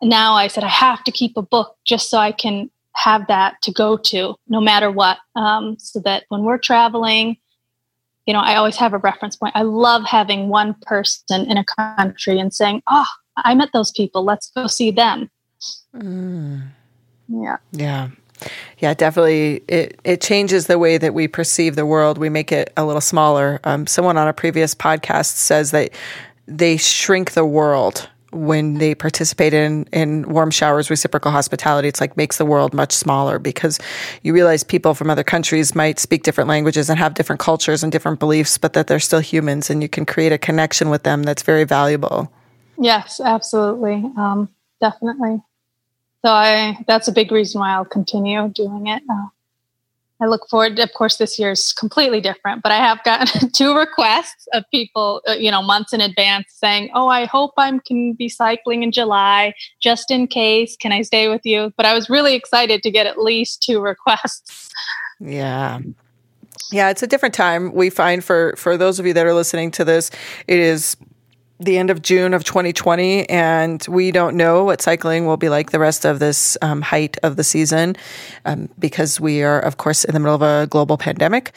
now 0.00 0.34
I 0.34 0.46
said 0.46 0.64
I 0.64 0.68
have 0.68 1.02
to 1.04 1.12
keep 1.12 1.36
a 1.36 1.42
book 1.42 1.76
just 1.84 2.10
so 2.10 2.18
I 2.18 2.32
can 2.32 2.70
have 2.94 3.26
that 3.28 3.60
to 3.62 3.72
go 3.72 3.96
to 3.96 4.34
no 4.48 4.60
matter 4.60 4.90
what 4.90 5.18
um, 5.36 5.76
so 5.78 6.00
that 6.00 6.24
when 6.28 6.42
we're 6.42 6.58
traveling 6.58 7.36
you 8.28 8.32
know 8.32 8.40
i 8.40 8.54
always 8.54 8.76
have 8.76 8.92
a 8.92 8.98
reference 8.98 9.34
point 9.34 9.56
i 9.56 9.62
love 9.62 10.04
having 10.04 10.48
one 10.48 10.76
person 10.82 11.50
in 11.50 11.58
a 11.58 11.64
country 11.64 12.38
and 12.38 12.54
saying 12.54 12.80
oh 12.86 13.06
I 13.44 13.54
met 13.54 13.70
those 13.72 13.90
people. 13.90 14.24
Let's 14.24 14.50
go 14.50 14.66
see 14.66 14.90
them. 14.90 15.30
Mm. 15.94 16.68
Yeah. 17.28 17.56
Yeah. 17.72 18.08
Yeah, 18.78 18.94
definitely. 18.94 19.62
It 19.66 19.98
it 20.04 20.20
changes 20.20 20.68
the 20.68 20.78
way 20.78 20.96
that 20.96 21.12
we 21.12 21.26
perceive 21.26 21.74
the 21.74 21.86
world. 21.86 22.18
We 22.18 22.28
make 22.28 22.52
it 22.52 22.72
a 22.76 22.84
little 22.84 23.00
smaller. 23.00 23.58
Um, 23.64 23.86
someone 23.86 24.16
on 24.16 24.28
a 24.28 24.32
previous 24.32 24.74
podcast 24.74 25.34
says 25.34 25.72
that 25.72 25.90
they 26.46 26.76
shrink 26.76 27.32
the 27.32 27.44
world 27.44 28.08
when 28.30 28.74
they 28.74 28.94
participate 28.94 29.54
in 29.54 29.84
in 29.92 30.28
warm 30.28 30.50
showers 30.50 30.90
reciprocal 30.90 31.30
hospitality 31.32 31.88
it's 31.88 32.00
like 32.00 32.16
makes 32.16 32.36
the 32.38 32.44
world 32.44 32.74
much 32.74 32.92
smaller 32.92 33.38
because 33.38 33.78
you 34.22 34.34
realize 34.34 34.62
people 34.62 34.94
from 34.94 35.08
other 35.08 35.24
countries 35.24 35.74
might 35.74 35.98
speak 35.98 36.22
different 36.22 36.48
languages 36.48 36.90
and 36.90 36.98
have 36.98 37.14
different 37.14 37.40
cultures 37.40 37.82
and 37.82 37.90
different 37.90 38.20
beliefs 38.20 38.58
but 38.58 38.74
that 38.74 38.86
they're 38.86 39.00
still 39.00 39.20
humans 39.20 39.70
and 39.70 39.82
you 39.82 39.88
can 39.88 40.04
create 40.04 40.32
a 40.32 40.38
connection 40.38 40.90
with 40.90 41.04
them 41.04 41.22
that's 41.22 41.42
very 41.42 41.64
valuable 41.64 42.30
Yes, 42.78 43.20
absolutely. 43.20 44.04
Um, 44.16 44.48
definitely. 44.80 45.42
So 46.24 46.30
I 46.30 46.78
that's 46.86 47.08
a 47.08 47.12
big 47.12 47.32
reason 47.32 47.60
why 47.60 47.72
I'll 47.72 47.84
continue 47.84 48.48
doing 48.48 48.86
it. 48.86 49.02
Uh, 49.10 49.26
I 50.20 50.26
look 50.26 50.48
forward. 50.48 50.78
Of 50.78 50.92
course, 50.94 51.16
this 51.16 51.38
year 51.38 51.52
is 51.52 51.72
completely 51.72 52.20
different, 52.20 52.62
but 52.62 52.72
I 52.72 52.76
have 52.76 53.02
gotten 53.04 53.50
two 53.52 53.76
requests 53.76 54.48
of 54.52 54.64
people, 54.70 55.22
uh, 55.28 55.32
you 55.32 55.50
know, 55.50 55.62
months 55.62 55.92
in 55.92 56.00
advance, 56.00 56.46
saying, 56.48 56.90
"Oh, 56.94 57.08
I 57.08 57.24
hope 57.24 57.52
I 57.56 57.78
can 57.86 58.14
be 58.14 58.28
cycling 58.28 58.82
in 58.82 58.92
July, 58.92 59.54
just 59.80 60.10
in 60.10 60.26
case. 60.26 60.76
Can 60.76 60.92
I 60.92 61.02
stay 61.02 61.28
with 61.28 61.42
you?" 61.44 61.72
But 61.76 61.86
I 61.86 61.94
was 61.94 62.10
really 62.10 62.34
excited 62.34 62.82
to 62.82 62.90
get 62.90 63.06
at 63.06 63.18
least 63.18 63.62
two 63.62 63.80
requests. 63.92 64.70
Yeah. 65.20 65.80
Yeah, 66.70 66.90
it's 66.90 67.02
a 67.02 67.06
different 67.06 67.34
time. 67.34 67.72
We 67.72 67.88
find 67.88 68.22
for 68.22 68.54
for 68.56 68.76
those 68.76 68.98
of 68.98 69.06
you 69.06 69.12
that 69.14 69.24
are 69.24 69.32
listening 69.32 69.70
to 69.72 69.84
this, 69.84 70.10
it 70.46 70.58
is 70.58 70.96
the 71.60 71.76
end 71.78 71.90
of 71.90 72.02
June 72.02 72.34
of 72.34 72.44
2020, 72.44 73.28
and 73.28 73.84
we 73.88 74.12
don't 74.12 74.36
know 74.36 74.64
what 74.64 74.80
cycling 74.80 75.26
will 75.26 75.36
be 75.36 75.48
like 75.48 75.70
the 75.70 75.78
rest 75.78 76.04
of 76.04 76.18
this 76.18 76.56
um, 76.62 76.82
height 76.82 77.16
of 77.22 77.36
the 77.36 77.44
season 77.44 77.96
um, 78.44 78.68
because 78.78 79.20
we 79.20 79.42
are, 79.42 79.60
of 79.60 79.76
course, 79.76 80.04
in 80.04 80.14
the 80.14 80.20
middle 80.20 80.34
of 80.34 80.42
a 80.42 80.66
global 80.68 80.96
pandemic. 80.96 81.52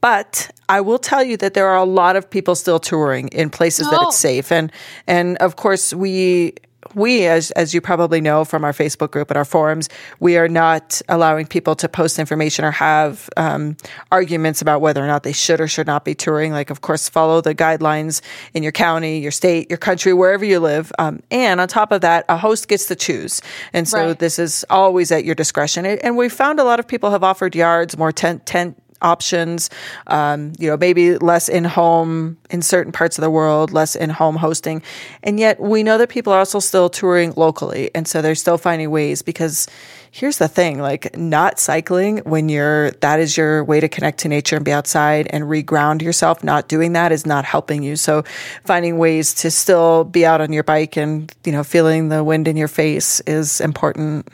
But 0.00 0.50
I 0.68 0.80
will 0.80 0.98
tell 0.98 1.22
you 1.22 1.36
that 1.38 1.54
there 1.54 1.68
are 1.68 1.76
a 1.76 1.84
lot 1.84 2.16
of 2.16 2.28
people 2.28 2.54
still 2.54 2.78
touring 2.78 3.28
in 3.28 3.50
places 3.50 3.86
oh. 3.88 3.90
that 3.90 4.02
it's 4.02 4.16
oh. 4.16 4.28
safe, 4.28 4.52
and 4.52 4.72
and 5.06 5.36
of 5.38 5.56
course 5.56 5.92
we 5.92 6.54
we, 6.94 7.26
as, 7.26 7.50
as 7.52 7.74
you 7.74 7.80
probably 7.80 8.20
know 8.20 8.44
from 8.44 8.64
our 8.64 8.72
Facebook 8.72 9.10
group 9.10 9.30
and 9.30 9.36
our 9.36 9.44
forums, 9.44 9.88
we 10.18 10.36
are 10.36 10.48
not 10.48 11.00
allowing 11.08 11.46
people 11.46 11.74
to 11.76 11.88
post 11.88 12.18
information 12.18 12.64
or 12.64 12.70
have 12.70 13.28
um, 13.36 13.76
arguments 14.10 14.62
about 14.62 14.80
whether 14.80 15.02
or 15.02 15.06
not 15.06 15.22
they 15.22 15.32
should 15.32 15.60
or 15.60 15.68
should 15.68 15.86
not 15.86 16.04
be 16.04 16.14
touring. 16.14 16.52
Like, 16.52 16.70
of 16.70 16.80
course, 16.80 17.08
follow 17.08 17.40
the 17.40 17.54
guidelines 17.54 18.20
in 18.54 18.62
your 18.62 18.72
county, 18.72 19.18
your 19.18 19.30
state, 19.30 19.70
your 19.70 19.78
country, 19.78 20.12
wherever 20.12 20.44
you 20.44 20.60
live. 20.60 20.92
Um, 20.98 21.22
and 21.30 21.60
on 21.60 21.68
top 21.68 21.92
of 21.92 22.00
that, 22.00 22.24
a 22.28 22.36
host 22.36 22.68
gets 22.68 22.86
to 22.86 22.96
choose. 22.96 23.42
And 23.72 23.88
so 23.88 24.08
right. 24.08 24.18
this 24.18 24.38
is 24.38 24.64
always 24.70 25.12
at 25.12 25.24
your 25.24 25.34
discretion. 25.34 25.86
And 25.86 26.16
we 26.16 26.28
found 26.28 26.60
a 26.60 26.64
lot 26.64 26.80
of 26.80 26.86
people 26.86 27.10
have 27.10 27.24
offered 27.24 27.54
yards, 27.54 27.96
more 27.96 28.12
tent, 28.12 28.46
tent 28.46 28.80
options. 29.02 29.70
Um, 30.06 30.52
you 30.58 30.68
know, 30.68 30.76
maybe 30.76 31.16
less 31.18 31.48
in 31.48 31.64
home 31.64 32.36
in 32.50 32.62
certain 32.62 32.92
parts 32.92 33.18
of 33.18 33.22
the 33.22 33.30
world, 33.30 33.72
less 33.72 33.96
in 33.96 34.10
home 34.10 34.36
hosting. 34.36 34.82
And 35.22 35.38
yet 35.38 35.60
we 35.60 35.82
know 35.82 35.98
that 35.98 36.08
people 36.08 36.32
are 36.32 36.38
also 36.38 36.60
still 36.60 36.88
touring 36.90 37.32
locally. 37.36 37.90
And 37.94 38.06
so 38.06 38.22
they're 38.22 38.34
still 38.34 38.58
finding 38.58 38.90
ways 38.90 39.22
because 39.22 39.66
here's 40.12 40.38
the 40.38 40.48
thing 40.48 40.80
like 40.80 41.16
not 41.16 41.58
cycling 41.58 42.18
when 42.18 42.48
you're 42.48 42.90
that 42.92 43.20
is 43.20 43.36
your 43.36 43.62
way 43.64 43.78
to 43.80 43.88
connect 43.88 44.18
to 44.18 44.28
nature 44.28 44.56
and 44.56 44.64
be 44.64 44.72
outside 44.72 45.28
and 45.30 45.44
reground 45.44 46.02
yourself 46.02 46.42
not 46.42 46.68
doing 46.68 46.92
that 46.92 47.12
is 47.12 47.24
not 47.24 47.44
helping 47.44 47.82
you 47.82 47.94
so 47.96 48.22
finding 48.64 48.98
ways 48.98 49.32
to 49.32 49.50
still 49.50 50.04
be 50.04 50.26
out 50.26 50.40
on 50.40 50.52
your 50.52 50.64
bike 50.64 50.96
and 50.96 51.32
you 51.44 51.52
know 51.52 51.62
feeling 51.62 52.08
the 52.08 52.24
wind 52.24 52.48
in 52.48 52.56
your 52.56 52.68
face 52.68 53.20
is 53.20 53.60
important 53.60 54.28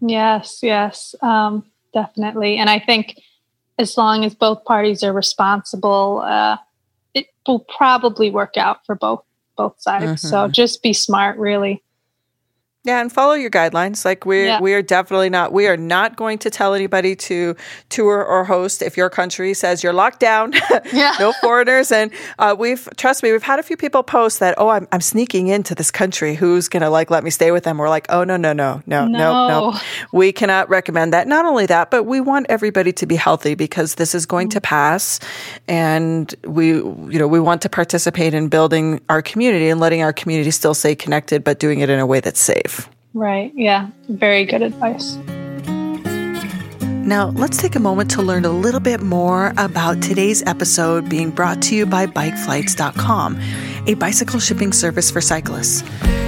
yes 0.00 0.58
yes 0.62 1.14
um, 1.22 1.64
definitely 1.92 2.56
and 2.56 2.68
i 2.68 2.78
think 2.78 3.16
as 3.78 3.96
long 3.96 4.24
as 4.24 4.34
both 4.34 4.64
parties 4.64 5.02
are 5.02 5.12
responsible, 5.12 6.22
uh, 6.24 6.56
it 7.14 7.26
will 7.46 7.60
probably 7.60 8.30
work 8.30 8.56
out 8.56 8.84
for 8.86 8.94
both 8.94 9.24
both 9.56 9.74
sides. 9.78 10.04
Mm-hmm. 10.04 10.28
So 10.28 10.48
just 10.48 10.82
be 10.82 10.92
smart, 10.92 11.38
really. 11.38 11.82
Yeah, 12.84 13.00
and 13.00 13.12
follow 13.12 13.34
your 13.34 13.50
guidelines. 13.50 14.04
Like 14.04 14.26
we 14.26 14.46
yeah. 14.46 14.60
we 14.60 14.74
are 14.74 14.82
definitely 14.82 15.30
not 15.30 15.52
we 15.52 15.68
are 15.68 15.76
not 15.76 16.16
going 16.16 16.38
to 16.38 16.50
tell 16.50 16.74
anybody 16.74 17.14
to 17.14 17.54
tour 17.90 18.24
or 18.24 18.42
host 18.42 18.82
if 18.82 18.96
your 18.96 19.08
country 19.08 19.54
says 19.54 19.84
you're 19.84 19.92
locked 19.92 20.18
down. 20.18 20.52
yeah. 20.92 21.14
no 21.20 21.32
foreigners. 21.40 21.92
And 21.92 22.10
uh, 22.40 22.56
we've 22.58 22.88
trust 22.96 23.22
me, 23.22 23.30
we've 23.30 23.42
had 23.44 23.60
a 23.60 23.62
few 23.62 23.76
people 23.76 24.02
post 24.02 24.40
that 24.40 24.56
oh 24.58 24.68
I'm 24.68 24.88
I'm 24.90 25.00
sneaking 25.00 25.46
into 25.46 25.76
this 25.76 25.92
country. 25.92 26.34
Who's 26.34 26.68
gonna 26.68 26.90
like 26.90 27.08
let 27.08 27.22
me 27.22 27.30
stay 27.30 27.52
with 27.52 27.62
them? 27.62 27.78
We're 27.78 27.88
like 27.88 28.06
oh 28.08 28.24
no 28.24 28.36
no 28.36 28.52
no 28.52 28.82
no 28.86 29.06
no 29.06 29.48
no. 29.48 29.80
We 30.12 30.32
cannot 30.32 30.68
recommend 30.68 31.12
that. 31.12 31.28
Not 31.28 31.44
only 31.44 31.66
that, 31.66 31.88
but 31.88 32.02
we 32.02 32.20
want 32.20 32.46
everybody 32.48 32.92
to 32.94 33.06
be 33.06 33.14
healthy 33.14 33.54
because 33.54 33.94
this 33.94 34.12
is 34.12 34.26
going 34.26 34.48
mm-hmm. 34.48 34.58
to 34.58 34.60
pass, 34.60 35.20
and 35.68 36.34
we 36.42 36.70
you 36.70 37.18
know 37.20 37.28
we 37.28 37.38
want 37.38 37.62
to 37.62 37.68
participate 37.68 38.34
in 38.34 38.48
building 38.48 39.00
our 39.08 39.22
community 39.22 39.68
and 39.68 39.78
letting 39.78 40.02
our 40.02 40.12
community 40.12 40.50
still 40.50 40.74
stay 40.74 40.96
connected, 40.96 41.44
but 41.44 41.60
doing 41.60 41.78
it 41.78 41.88
in 41.88 42.00
a 42.00 42.06
way 42.06 42.18
that's 42.18 42.40
safe. 42.40 42.71
Right. 43.14 43.52
Yeah. 43.54 43.90
Very 44.08 44.44
good 44.44 44.62
advice. 44.62 45.16
Now, 47.04 47.30
let's 47.30 47.56
take 47.56 47.74
a 47.74 47.80
moment 47.80 48.12
to 48.12 48.22
learn 48.22 48.44
a 48.44 48.50
little 48.50 48.80
bit 48.80 49.02
more 49.02 49.52
about 49.58 50.00
today's 50.00 50.42
episode 50.44 51.08
being 51.08 51.30
brought 51.30 51.60
to 51.62 51.74
you 51.74 51.84
by 51.84 52.06
bikeflights.com, 52.06 53.40
a 53.88 53.94
bicycle 53.94 54.38
shipping 54.38 54.72
service 54.72 55.10
for 55.10 55.20
cyclists. 55.20 55.82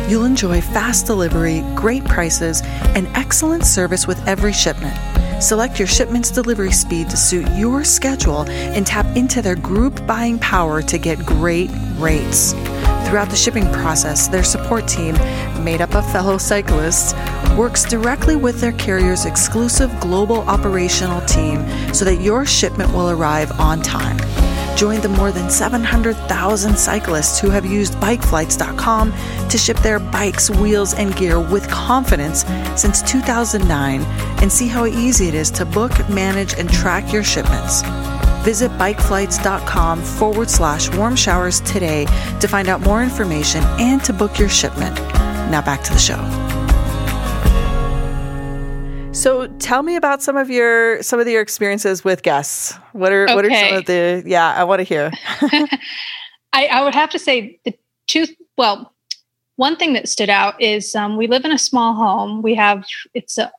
You'll 0.08 0.24
enjoy 0.24 0.60
fast 0.60 1.06
delivery, 1.06 1.62
great 1.76 2.04
prices, 2.04 2.60
and 2.96 3.06
excellent 3.16 3.64
service 3.64 4.08
with 4.08 4.26
every 4.26 4.52
shipment. 4.52 4.94
Select 5.40 5.78
your 5.78 5.88
shipment's 5.88 6.30
delivery 6.30 6.72
speed 6.72 7.08
to 7.10 7.16
suit 7.16 7.46
your 7.56 7.84
schedule 7.84 8.42
and 8.48 8.86
tap 8.86 9.06
into 9.16 9.42
their 9.42 9.56
group 9.56 10.04
buying 10.06 10.38
power 10.40 10.82
to 10.82 10.98
get 10.98 11.24
great 11.24 11.70
rates. 11.98 12.52
Throughout 13.06 13.30
the 13.30 13.36
shipping 13.36 13.70
process, 13.72 14.28
their 14.28 14.42
support 14.42 14.88
team, 14.88 15.14
made 15.64 15.80
up 15.80 15.94
of 15.94 16.10
fellow 16.12 16.38
cyclists, 16.38 17.14
works 17.56 17.84
directly 17.84 18.36
with 18.36 18.60
their 18.60 18.72
carrier's 18.72 19.24
exclusive 19.24 19.90
global 19.98 20.40
operational 20.42 21.20
team 21.22 21.66
so 21.94 22.04
that 22.04 22.20
your 22.20 22.44
shipment 22.44 22.92
will 22.92 23.10
arrive 23.10 23.50
on 23.58 23.80
time. 23.80 24.18
Join 24.76 25.00
the 25.00 25.08
more 25.08 25.30
than 25.30 25.50
700,000 25.50 26.76
cyclists 26.76 27.38
who 27.38 27.48
have 27.50 27.64
used 27.64 27.94
bikeflights.com 27.94 29.12
to 29.48 29.58
ship 29.58 29.76
their 29.78 30.00
bikes, 30.00 30.50
wheels, 30.50 30.94
and 30.94 31.14
gear 31.16 31.38
with 31.38 31.68
confidence 31.68 32.44
since 32.76 33.00
2009 33.02 34.02
and 34.42 34.52
see 34.52 34.66
how 34.66 34.84
easy 34.84 35.28
it 35.28 35.34
is 35.34 35.50
to 35.52 35.64
book, 35.64 35.92
manage, 36.08 36.54
and 36.54 36.68
track 36.70 37.12
your 37.12 37.22
shipments. 37.22 37.82
Visit 38.44 38.70
bikeflights.com 38.72 40.02
forward 40.02 40.50
slash 40.50 40.94
warm 40.96 41.16
showers 41.16 41.60
today 41.60 42.04
to 42.40 42.48
find 42.48 42.68
out 42.68 42.80
more 42.82 43.02
information 43.02 43.62
and 43.78 44.04
to 44.04 44.12
book 44.12 44.38
your 44.38 44.50
shipment. 44.50 44.98
Now 45.50 45.62
back 45.62 45.82
to 45.84 45.92
the 45.92 45.98
show. 45.98 46.20
So 49.12 49.46
tell 49.58 49.82
me 49.82 49.96
about 49.96 50.22
some 50.22 50.36
of 50.36 50.50
your 50.50 51.02
some 51.02 51.20
of 51.20 51.28
your 51.28 51.40
experiences 51.40 52.04
with 52.04 52.22
guests. 52.22 52.74
What 52.92 53.12
are 53.12 53.24
okay. 53.24 53.34
what 53.34 53.46
are 53.46 53.50
some 53.50 53.78
of 53.78 53.86
the 53.86 54.22
yeah, 54.26 54.52
I 54.54 54.64
want 54.64 54.80
to 54.80 54.84
hear. 54.84 55.12
I, 56.52 56.66
I 56.66 56.82
would 56.82 56.94
have 56.94 57.10
to 57.10 57.18
say 57.18 57.58
the 57.64 57.74
two 58.06 58.26
well, 58.58 58.92
one 59.56 59.76
thing 59.76 59.92
that 59.92 60.08
stood 60.08 60.30
out 60.30 60.60
is 60.60 60.94
um, 60.94 61.16
we 61.16 61.26
live 61.26 61.44
in 61.44 61.52
a 61.52 61.58
small 61.58 61.94
home. 61.94 62.42
We 62.42 62.54
have 62.56 62.84
it's 63.14 63.38
an 63.38 63.50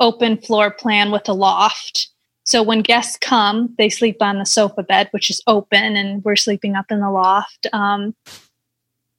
open 0.00 0.38
floor 0.38 0.70
plan 0.70 1.10
with 1.10 1.28
a 1.28 1.32
loft 1.34 2.08
So 2.44 2.62
when 2.62 2.80
guests 2.82 3.16
come, 3.20 3.74
they 3.78 3.88
sleep 3.88 4.16
on 4.20 4.38
the 4.38 4.46
sofa 4.46 4.82
bed, 4.82 5.08
which 5.12 5.30
is 5.30 5.42
open, 5.46 5.96
and 5.96 6.24
we're 6.24 6.36
sleeping 6.36 6.74
up 6.74 6.90
in 6.90 7.00
the 7.00 7.10
loft, 7.10 7.66
um, 7.72 8.14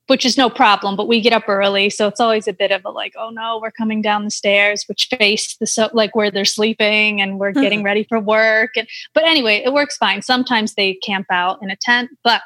which 0.07 0.25
is 0.25 0.37
no 0.37 0.49
problem. 0.49 0.95
But 0.95 1.07
we 1.07 1.21
get 1.21 1.33
up 1.33 1.47
early, 1.47 1.89
so 1.89 2.07
it's 2.07 2.19
always 2.19 2.47
a 2.47 2.53
bit 2.53 2.71
of 2.71 2.83
a 2.85 2.89
like, 2.89 3.13
oh 3.17 3.29
no, 3.29 3.59
we're 3.61 3.71
coming 3.71 4.01
down 4.01 4.23
the 4.23 4.31
stairs, 4.31 4.85
which 4.87 5.07
face 5.07 5.55
the 5.57 5.67
so 5.67 5.89
like 5.93 6.15
where 6.15 6.31
they're 6.31 6.45
sleeping, 6.45 7.21
and 7.21 7.39
we're 7.39 7.51
getting 7.51 7.83
ready 7.89 8.03
for 8.03 8.19
work. 8.19 8.71
And 8.75 8.87
but 9.13 9.23
anyway, 9.23 9.61
it 9.63 9.73
works 9.73 9.97
fine. 9.97 10.21
Sometimes 10.21 10.75
they 10.75 10.95
camp 10.95 11.27
out 11.29 11.61
in 11.61 11.69
a 11.69 11.75
tent, 11.75 12.11
but 12.23 12.41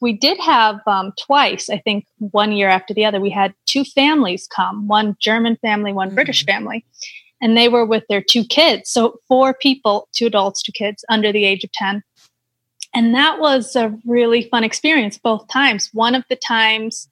we 0.00 0.14
did 0.14 0.38
have 0.40 0.80
um, 0.86 1.12
twice, 1.20 1.68
I 1.68 1.78
think, 1.78 2.06
one 2.18 2.52
year 2.52 2.68
after 2.68 2.94
the 2.94 3.04
other. 3.04 3.20
We 3.20 3.30
had 3.30 3.54
two 3.66 3.84
families 3.84 4.48
come, 4.54 4.88
one 4.88 5.16
German 5.20 5.56
family, 5.56 5.92
one 5.92 6.08
mm-hmm. 6.08 6.14
British 6.14 6.46
family 6.46 6.84
and 7.40 7.56
they 7.56 7.68
were 7.68 7.84
with 7.84 8.04
their 8.08 8.22
two 8.22 8.44
kids. 8.44 8.90
So 8.90 9.16
four 9.26 9.54
people, 9.54 10.08
two 10.12 10.26
adults, 10.26 10.62
two 10.62 10.72
kids 10.72 11.04
under 11.08 11.32
the 11.32 11.44
age 11.44 11.64
of 11.64 11.72
10. 11.72 12.02
And 12.94 13.14
that 13.14 13.38
was 13.38 13.76
a 13.76 13.96
really 14.04 14.48
fun 14.48 14.64
experience 14.64 15.18
both 15.18 15.46
times. 15.48 15.90
One 15.92 16.14
of 16.14 16.24
the 16.28 16.36
times 16.36 17.08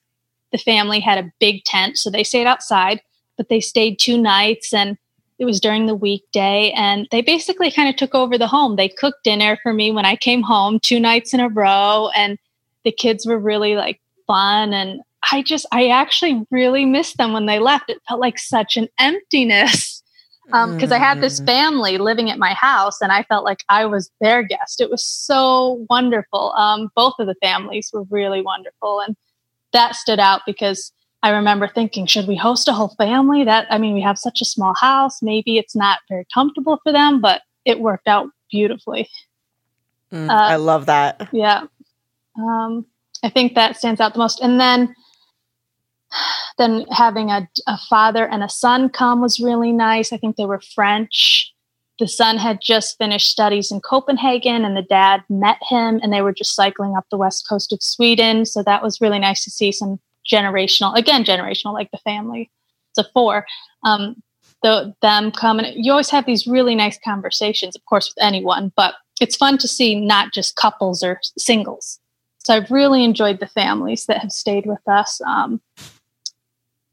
the 0.51 0.57
family 0.57 0.99
had 0.99 1.17
a 1.17 1.31
big 1.39 1.63
tent, 1.63 1.97
so 1.97 2.09
they 2.09 2.23
stayed 2.23 2.47
outside, 2.47 3.01
but 3.37 3.49
they 3.49 3.59
stayed 3.59 3.99
two 3.99 4.17
nights 4.17 4.73
and 4.73 4.97
it 5.37 5.45
was 5.45 5.61
during 5.61 5.85
the 5.85 5.95
weekday 5.95 6.71
and 6.75 7.07
they 7.11 7.21
basically 7.21 7.71
kind 7.71 7.87
of 7.87 7.95
took 7.95 8.13
over 8.13 8.37
the 8.37 8.47
home. 8.47 8.75
They 8.75 8.89
cooked 8.89 9.23
dinner 9.23 9.57
for 9.63 9.73
me 9.73 9.89
when 9.91 10.05
I 10.05 10.17
came 10.17 10.41
home 10.41 10.79
two 10.79 10.99
nights 10.99 11.33
in 11.33 11.39
a 11.39 11.47
row 11.47 12.09
and 12.13 12.37
the 12.83 12.91
kids 12.91 13.25
were 13.25 13.39
really 13.39 13.75
like 13.75 14.01
fun 14.27 14.73
and 14.73 15.01
I 15.31 15.41
just 15.41 15.65
I 15.71 15.87
actually 15.87 16.45
really 16.51 16.85
missed 16.85 17.17
them 17.17 17.31
when 17.31 17.45
they 17.45 17.59
left. 17.59 17.89
It 17.89 18.01
felt 18.07 18.19
like 18.19 18.37
such 18.37 18.75
an 18.75 18.89
emptiness 18.99 19.98
because 20.49 20.91
um, 20.91 20.95
I 20.95 20.97
had 20.97 21.21
this 21.21 21.39
mm. 21.39 21.45
family 21.45 21.97
living 21.97 22.29
at 22.29 22.39
my 22.39 22.53
house 22.53 23.01
and 23.01 23.11
I 23.11 23.23
felt 23.23 23.45
like 23.45 23.63
I 23.69 23.85
was 23.85 24.09
their 24.19 24.41
guest. 24.41 24.81
It 24.81 24.89
was 24.89 25.03
so 25.03 25.85
wonderful. 25.89 26.53
Um, 26.53 26.89
both 26.95 27.13
of 27.19 27.27
the 27.27 27.35
families 27.41 27.91
were 27.93 28.03
really 28.09 28.41
wonderful. 28.41 28.99
And 28.99 29.15
that 29.73 29.95
stood 29.95 30.19
out 30.19 30.41
because 30.47 30.91
I 31.21 31.29
remember 31.29 31.67
thinking, 31.67 32.07
should 32.07 32.27
we 32.27 32.35
host 32.35 32.67
a 32.67 32.73
whole 32.73 32.95
family? 32.97 33.43
That, 33.43 33.67
I 33.69 33.77
mean, 33.77 33.93
we 33.93 34.01
have 34.01 34.17
such 34.17 34.41
a 34.41 34.45
small 34.45 34.73
house. 34.73 35.21
Maybe 35.21 35.57
it's 35.57 35.75
not 35.75 35.99
very 36.09 36.25
comfortable 36.33 36.79
for 36.81 36.91
them, 36.91 37.21
but 37.21 37.41
it 37.65 37.79
worked 37.79 38.07
out 38.07 38.27
beautifully. 38.49 39.07
Mm, 40.11 40.29
uh, 40.29 40.33
I 40.33 40.55
love 40.55 40.87
that. 40.87 41.29
Yeah. 41.31 41.65
Um, 42.37 42.85
I 43.23 43.29
think 43.29 43.53
that 43.55 43.77
stands 43.77 44.01
out 44.01 44.13
the 44.13 44.19
most. 44.19 44.41
And 44.41 44.59
then, 44.59 44.95
then 46.57 46.85
having 46.91 47.29
a, 47.29 47.47
a 47.67 47.77
father 47.89 48.27
and 48.27 48.43
a 48.43 48.49
son 48.49 48.89
come 48.89 49.21
was 49.21 49.39
really 49.39 49.71
nice. 49.71 50.11
I 50.11 50.17
think 50.17 50.35
they 50.35 50.45
were 50.45 50.61
French. 50.61 51.53
The 51.99 52.07
son 52.07 52.37
had 52.37 52.59
just 52.61 52.97
finished 52.97 53.27
studies 53.27 53.71
in 53.71 53.81
Copenhagen, 53.81 54.63
and 54.63 54.75
the 54.75 54.81
dad 54.81 55.23
met 55.29 55.57
him, 55.67 55.99
and 56.01 56.13
they 56.13 56.21
were 56.21 56.33
just 56.33 56.55
cycling 56.55 56.95
up 56.95 57.05
the 57.11 57.17
west 57.17 57.47
coast 57.47 57.73
of 57.73 57.83
Sweden. 57.83 58.45
So 58.45 58.63
that 58.63 58.81
was 58.81 59.01
really 59.01 59.19
nice 59.19 59.43
to 59.43 59.51
see 59.51 59.71
some 59.71 59.99
generational, 60.29 60.95
again, 60.95 61.23
generational, 61.25 61.73
like 61.73 61.91
the 61.91 61.97
family. 61.99 62.49
It's 62.91 63.05
a 63.07 63.11
four. 63.11 63.45
Um, 63.83 64.21
the, 64.63 64.93
them 65.01 65.31
come, 65.31 65.59
and 65.59 65.73
you 65.75 65.91
always 65.91 66.09
have 66.09 66.25
these 66.25 66.47
really 66.47 66.75
nice 66.75 66.97
conversations, 67.03 67.75
of 67.75 67.85
course, 67.85 68.13
with 68.13 68.23
anyone, 68.23 68.71
but 68.75 68.95
it's 69.21 69.35
fun 69.35 69.57
to 69.57 69.67
see 69.67 69.95
not 69.95 70.33
just 70.33 70.55
couples 70.55 71.03
or 71.03 71.19
singles. 71.37 71.99
So 72.39 72.55
I've 72.55 72.71
really 72.71 73.03
enjoyed 73.03 73.39
the 73.39 73.47
families 73.47 74.05
that 74.05 74.19
have 74.19 74.31
stayed 74.31 74.65
with 74.65 74.85
us. 74.87 75.21
Um, 75.21 75.61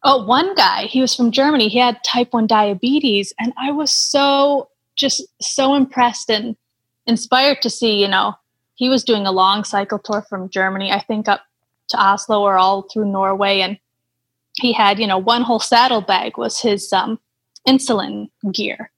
Oh, 0.08 0.25
one 0.25 0.54
guy, 0.54 0.84
he 0.84 1.00
was 1.00 1.16
from 1.16 1.32
Germany. 1.32 1.68
He 1.68 1.78
had 1.78 2.02
type 2.04 2.32
1 2.32 2.46
diabetes. 2.46 3.34
And 3.40 3.52
I 3.56 3.72
was 3.72 3.90
so, 3.90 4.68
just 4.94 5.20
so 5.42 5.75
impressed 5.75 6.30
and 6.30 6.54
inspired 7.08 7.60
to 7.62 7.70
see, 7.70 8.00
you 8.00 8.06
know, 8.06 8.34
he 8.76 8.88
was 8.88 9.02
doing 9.02 9.26
a 9.26 9.32
long 9.32 9.64
cycle 9.64 9.98
tour 9.98 10.22
from 10.22 10.48
Germany, 10.48 10.92
I 10.92 11.00
think 11.00 11.26
up 11.26 11.42
to 11.88 11.98
Oslo 11.98 12.40
or 12.40 12.56
all 12.56 12.82
through 12.82 13.10
Norway. 13.10 13.60
And 13.60 13.80
he 14.54 14.72
had, 14.72 15.00
you 15.00 15.08
know, 15.08 15.18
one 15.18 15.42
whole 15.42 15.58
saddlebag 15.58 16.38
was 16.38 16.60
his 16.60 16.92
um, 16.92 17.18
insulin 17.66 18.31
gear. 18.52 18.92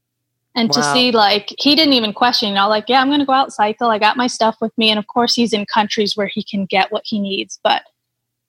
And 0.54 0.68
wow. 0.68 0.74
to 0.74 0.82
see, 0.92 1.10
like, 1.10 1.54
he 1.58 1.74
didn't 1.74 1.94
even 1.94 2.12
question, 2.12 2.50
you 2.50 2.54
know, 2.56 2.68
like, 2.68 2.84
yeah, 2.86 3.00
I'm 3.00 3.08
going 3.08 3.20
to 3.20 3.26
go 3.26 3.32
out 3.32 3.52
cycle. 3.54 3.88
I 3.88 3.98
got 3.98 4.18
my 4.18 4.26
stuff 4.26 4.58
with 4.60 4.76
me. 4.76 4.90
And 4.90 4.98
of 4.98 5.06
course, 5.06 5.34
he's 5.34 5.54
in 5.54 5.64
countries 5.64 6.18
where 6.18 6.26
he 6.26 6.42
can 6.42 6.66
get 6.66 6.92
what 6.92 7.04
he 7.06 7.18
needs. 7.18 7.58
But 7.64 7.84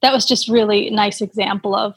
that 0.01 0.12
was 0.12 0.25
just 0.25 0.49
really 0.49 0.89
nice 0.89 1.21
example 1.21 1.73
of 1.73 1.95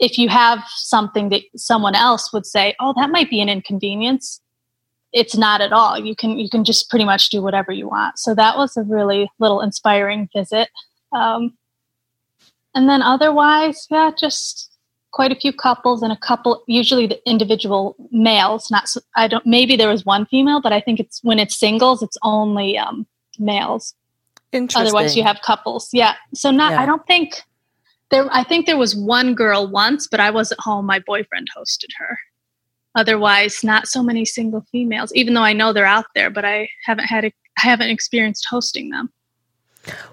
if 0.00 0.18
you 0.18 0.28
have 0.28 0.64
something 0.76 1.28
that 1.28 1.42
someone 1.56 1.94
else 1.94 2.32
would 2.32 2.46
say, 2.46 2.74
"Oh, 2.80 2.94
that 2.96 3.10
might 3.10 3.30
be 3.30 3.40
an 3.40 3.48
inconvenience," 3.48 4.40
it's 5.12 5.36
not 5.36 5.60
at 5.60 5.72
all. 5.72 5.98
You 5.98 6.16
can 6.16 6.38
you 6.38 6.48
can 6.48 6.64
just 6.64 6.90
pretty 6.90 7.04
much 7.04 7.30
do 7.30 7.42
whatever 7.42 7.72
you 7.72 7.88
want. 7.88 8.18
So 8.18 8.34
that 8.34 8.56
was 8.56 8.76
a 8.76 8.82
really 8.82 9.30
little 9.38 9.60
inspiring 9.60 10.28
visit. 10.34 10.68
Um, 11.12 11.56
and 12.74 12.88
then 12.88 13.02
otherwise, 13.02 13.86
yeah, 13.90 14.10
just 14.16 14.70
quite 15.10 15.32
a 15.32 15.34
few 15.34 15.52
couples 15.52 16.02
and 16.02 16.12
a 16.12 16.16
couple, 16.16 16.62
usually 16.66 17.06
the 17.06 17.20
individual 17.28 17.96
males. 18.10 18.70
Not 18.70 18.94
I 19.16 19.28
don't. 19.28 19.44
Maybe 19.46 19.76
there 19.76 19.88
was 19.88 20.04
one 20.06 20.26
female, 20.26 20.60
but 20.60 20.72
I 20.72 20.80
think 20.80 21.00
it's 21.00 21.22
when 21.22 21.38
it's 21.38 21.56
singles, 21.56 22.02
it's 22.02 22.18
only 22.22 22.78
um, 22.78 23.06
males. 23.38 23.94
Otherwise, 24.88 25.16
you 25.16 25.22
have 25.22 25.40
couples. 25.42 25.88
Yeah. 25.92 26.14
So 26.34 26.50
not. 26.50 26.72
Yeah. 26.72 26.80
I 26.82 26.86
don't 26.86 27.06
think 27.06 27.42
there, 28.10 28.28
I 28.30 28.44
think 28.44 28.66
there 28.66 28.76
was 28.76 28.94
one 28.94 29.34
girl 29.34 29.68
once, 29.68 30.06
but 30.08 30.20
I 30.20 30.30
wasn't 30.30 30.60
home. 30.60 30.86
My 30.86 30.98
boyfriend 31.00 31.48
hosted 31.56 31.90
her. 31.98 32.18
Otherwise, 32.96 33.62
not 33.62 33.86
so 33.86 34.02
many 34.02 34.24
single 34.24 34.64
females. 34.72 35.12
Even 35.14 35.34
though 35.34 35.42
I 35.42 35.52
know 35.52 35.72
they're 35.72 35.86
out 35.86 36.06
there, 36.14 36.28
but 36.28 36.44
I 36.44 36.68
haven't 36.84 37.04
had 37.04 37.24
a, 37.24 37.32
I 37.58 37.62
haven't 37.62 37.90
experienced 37.90 38.46
hosting 38.50 38.90
them. 38.90 39.10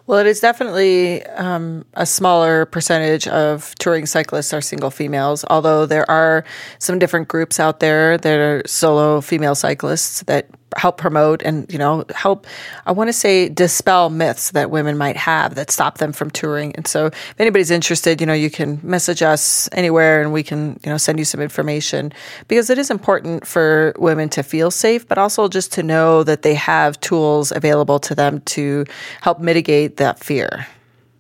Well, 0.06 0.20
it 0.20 0.28
is 0.28 0.40
definitely 0.40 1.26
um, 1.26 1.86
a 1.96 2.06
smaller 2.06 2.66
percentage 2.68 3.28
of 3.28 3.76
touring 3.76 4.06
cyclists 4.06 4.54
are 4.54 4.62
single 4.62 4.92
females, 4.92 5.44
although 5.50 5.86
there 5.86 6.10
are 6.10 6.46
some 6.80 7.00
different 7.00 7.28
groups 7.28 7.60
out 7.60 7.82
there 7.82 8.18
that 8.18 8.40
are 8.40 8.62
solo 8.66 9.20
female 9.20 9.56
cyclists 9.56 10.24
that 10.24 10.48
help 10.76 10.98
promote 10.98 11.42
and 11.44 11.72
you 11.72 11.80
know 11.80 12.04
help 12.14 12.46
i 12.86 12.92
want 12.92 13.08
to 13.08 13.14
say 13.14 13.48
dispel 13.48 14.10
myths 14.10 14.52
that 14.52 14.70
women 14.70 14.98
might 14.98 15.16
have 15.16 15.56
that 15.56 15.72
stop 15.72 15.98
them 15.98 16.12
from 16.12 16.30
touring. 16.32 16.76
And 16.76 16.88
so 16.88 17.08
if 17.08 17.36
anybody's 17.40 17.72
interested 17.72 18.20
you 18.22 18.28
know 18.28 18.34
you 18.34 18.50
can 18.50 18.80
message 18.84 19.22
us 19.22 19.70
anywhere 19.72 20.22
and 20.22 20.34
we 20.34 20.44
can 20.44 20.80
you 20.84 20.90
know 20.92 20.98
send 20.98 21.20
you 21.20 21.26
some 21.26 21.42
information. 21.42 22.12
Because 22.48 22.70
it 22.70 22.78
is 22.78 22.90
important 22.90 23.46
for 23.46 23.94
women 23.98 24.30
to 24.30 24.44
feel 24.44 24.72
safe 24.72 25.08
but 25.08 25.18
also 25.18 25.48
just 25.48 25.72
to 25.74 25.84
know 25.84 26.24
that 26.24 26.42
they 26.42 26.56
have 26.56 27.00
tools 27.00 27.52
available 27.52 28.00
to 28.00 28.16
them 28.16 28.42
to 28.42 28.86
help 29.22 29.40
mitigate 29.40 29.98
that 29.98 30.20
fear. 30.20 30.68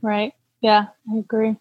Right. 0.01 0.33
Yeah 0.61 0.87
i 1.11 1.17
agree 1.17 1.55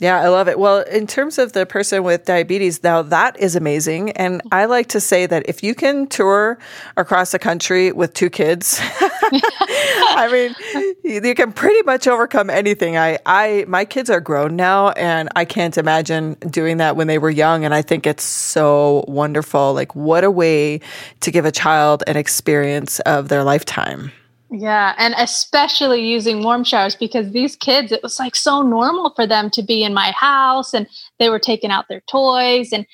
yeah, 0.00 0.20
I 0.20 0.26
love 0.26 0.48
it. 0.48 0.58
Well, 0.58 0.80
in 0.80 1.06
terms 1.06 1.38
of 1.38 1.52
the 1.52 1.66
person 1.66 2.02
with 2.02 2.24
diabetes, 2.24 2.82
now 2.82 3.02
that 3.02 3.38
is 3.38 3.54
amazing. 3.54 4.10
And 4.12 4.42
I 4.50 4.64
like 4.64 4.88
to 4.88 5.00
say 5.00 5.26
that 5.26 5.48
if 5.48 5.62
you 5.62 5.72
can 5.72 6.08
tour 6.08 6.58
across 6.96 7.30
the 7.30 7.38
country 7.38 7.92
with 7.92 8.12
two 8.12 8.28
kids, 8.28 8.80
I 8.82 10.28
mean, 10.32 11.22
you 11.22 11.34
can 11.36 11.52
pretty 11.52 11.80
much 11.82 12.08
overcome 12.08 12.50
anything. 12.50 12.96
I, 12.96 13.18
I, 13.24 13.66
my 13.68 13.84
kids 13.84 14.10
are 14.10 14.20
grown 14.20 14.56
now 14.56 14.88
and 14.90 15.28
I 15.36 15.44
can't 15.44 15.78
imagine 15.78 16.34
doing 16.50 16.78
that 16.78 16.96
when 16.96 17.06
they 17.06 17.18
were 17.18 17.30
young. 17.30 17.64
And 17.64 17.72
I 17.72 17.82
think 17.82 18.04
it's 18.04 18.24
so 18.24 19.04
wonderful. 19.06 19.74
Like, 19.74 19.94
what 19.94 20.24
a 20.24 20.30
way 20.30 20.80
to 21.20 21.30
give 21.30 21.44
a 21.44 21.52
child 21.52 22.02
an 22.08 22.16
experience 22.16 22.98
of 23.00 23.28
their 23.28 23.44
lifetime. 23.44 24.10
Yeah, 24.56 24.94
and 24.98 25.14
especially 25.18 26.06
using 26.06 26.44
warm 26.44 26.62
showers 26.62 26.94
because 26.94 27.32
these 27.32 27.56
kids, 27.56 27.90
it 27.90 28.04
was 28.04 28.20
like 28.20 28.36
so 28.36 28.62
normal 28.62 29.10
for 29.10 29.26
them 29.26 29.50
to 29.50 29.62
be 29.62 29.82
in 29.82 29.92
my 29.92 30.12
house 30.12 30.72
and 30.72 30.86
they 31.18 31.28
were 31.28 31.40
taking 31.40 31.72
out 31.72 31.88
their 31.88 32.02
toys 32.02 32.72
and 32.72 32.86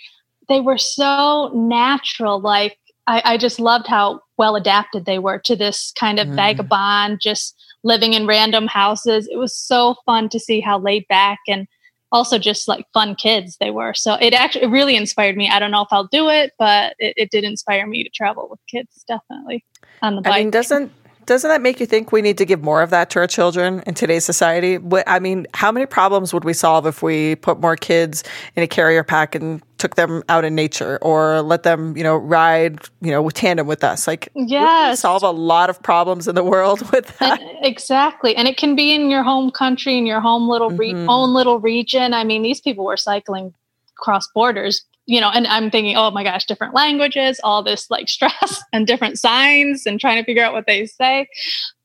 they 0.49 0.61
were 0.61 0.79
so 0.79 1.51
natural. 1.55 2.41
Like, 2.41 2.79
I, 3.07 3.23
I 3.25 3.37
just 3.37 3.61
loved 3.61 3.89
how 3.89 4.23
well 4.39 4.57
adapted 4.57 5.05
they 5.05 5.19
were 5.19 5.39
to 5.41 5.55
this 5.55 5.93
kind 5.99 6.19
of 6.19 6.29
mm. 6.29 6.35
vagabond, 6.35 7.21
just 7.21 7.55
living 7.83 8.15
in 8.15 8.27
random 8.27 8.67
houses. 8.67 9.29
It 9.31 9.37
was 9.37 9.55
so 9.55 9.97
fun 10.07 10.31
to 10.31 10.41
see 10.41 10.61
how 10.61 10.79
laid 10.79 11.07
back 11.09 11.41
and 11.47 11.69
also 12.11 12.39
just 12.39 12.69
like 12.69 12.87
fun 12.95 13.15
kids 13.15 13.59
they 13.59 13.71
were. 13.71 13.93
So 13.93 14.15
it 14.15 14.33
actually 14.33 14.65
it 14.65 14.71
really 14.71 14.97
inspired 14.97 15.37
me. 15.37 15.51
I 15.51 15.59
don't 15.59 15.71
know 15.71 15.83
if 15.83 15.89
I'll 15.91 16.09
do 16.09 16.31
it, 16.31 16.53
but 16.59 16.95
it, 16.99 17.15
it 17.19 17.31
did 17.31 17.45
inspire 17.45 17.87
me 17.87 18.03
to 18.03 18.09
travel 18.09 18.49
with 18.51 18.61
kids, 18.67 19.05
definitely 19.07 19.63
on 20.01 20.17
the 20.17 20.23
bike. 20.23 20.33
I 20.33 20.39
mean, 20.39 20.51
doesn't 20.51 20.91
doesn't 21.31 21.49
that 21.49 21.63
make 21.63 21.79
you 21.79 21.87
think 21.87 22.11
we 22.11 22.23
need 22.23 22.37
to 22.39 22.45
give 22.45 22.61
more 22.61 22.83
of 22.83 22.91
that 22.91 23.09
to 23.11 23.21
our 23.21 23.27
children 23.29 23.85
in 23.87 23.95
today's 23.95 24.25
society? 24.25 24.81
I 25.07 25.21
mean, 25.21 25.47
how 25.55 25.71
many 25.71 25.87
problems 25.87 26.35
would 26.35 26.43
we 26.43 26.53
solve 26.53 26.87
if 26.87 27.05
we 27.05 27.37
put 27.37 27.61
more 27.61 27.77
kids 27.77 28.25
in 28.57 28.65
a 28.65 28.67
carrier 28.67 29.05
pack 29.05 29.37
and 29.37 29.63
took 29.79 29.95
them 29.95 30.25
out 30.29 30.45
in 30.45 30.57
nature 30.57 30.99
or 31.01 31.41
let 31.43 31.63
them, 31.63 31.97
you 31.97 32.03
know, 32.03 32.17
ride, 32.17 32.81
you 33.01 33.13
know, 33.13 33.31
tandem 33.31 33.69
with 33.69 33.85
us? 33.85 34.09
Like, 34.09 34.29
yeah, 34.35 34.95
solve 34.95 35.23
a 35.23 35.31
lot 35.31 35.71
of 35.71 35.81
problems 35.81 36.27
in 36.27 36.35
the 36.35 36.43
world 36.43 36.81
with 36.93 37.17
that. 37.19 37.41
And, 37.41 37.65
exactly. 37.65 38.35
And 38.35 38.49
it 38.49 38.57
can 38.57 38.75
be 38.75 38.93
in 38.93 39.09
your 39.09 39.23
home 39.23 39.53
country, 39.53 39.97
in 39.97 40.07
your 40.07 40.21
home 40.21 40.49
little 40.49 40.71
re- 40.71 40.95
mm-hmm. 40.95 41.09
own 41.09 41.33
little 41.33 41.61
region. 41.61 42.13
I 42.13 42.25
mean, 42.25 42.43
these 42.43 42.61
people 42.61 42.85
were 42.85 42.97
cycling 42.97 43.55
cross 43.95 44.27
borders 44.35 44.85
you 45.11 45.21
know, 45.21 45.29
and 45.29 45.45
I'm 45.49 45.73
thinking, 45.73 45.97
oh 45.97 46.13
my 46.13 46.23
gosh, 46.23 46.47
different 46.47 46.73
languages, 46.73 47.41
all 47.43 47.65
this 47.65 47.91
like 47.91 48.09
stress 48.17 48.63
and 48.73 48.87
different 48.87 49.19
signs 49.19 49.85
and 49.85 49.99
trying 49.99 50.23
to 50.23 50.25
figure 50.25 50.45
out 50.45 50.53
what 50.53 50.67
they 50.67 50.87
say. 50.87 51.29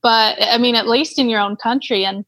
But 0.03 0.37
I 0.39 0.59
mean, 0.59 0.75
at 0.75 0.87
least 0.87 1.17
in 1.17 1.27
your 1.27 1.39
own 1.39 1.55
country. 1.55 2.05
And 2.05 2.23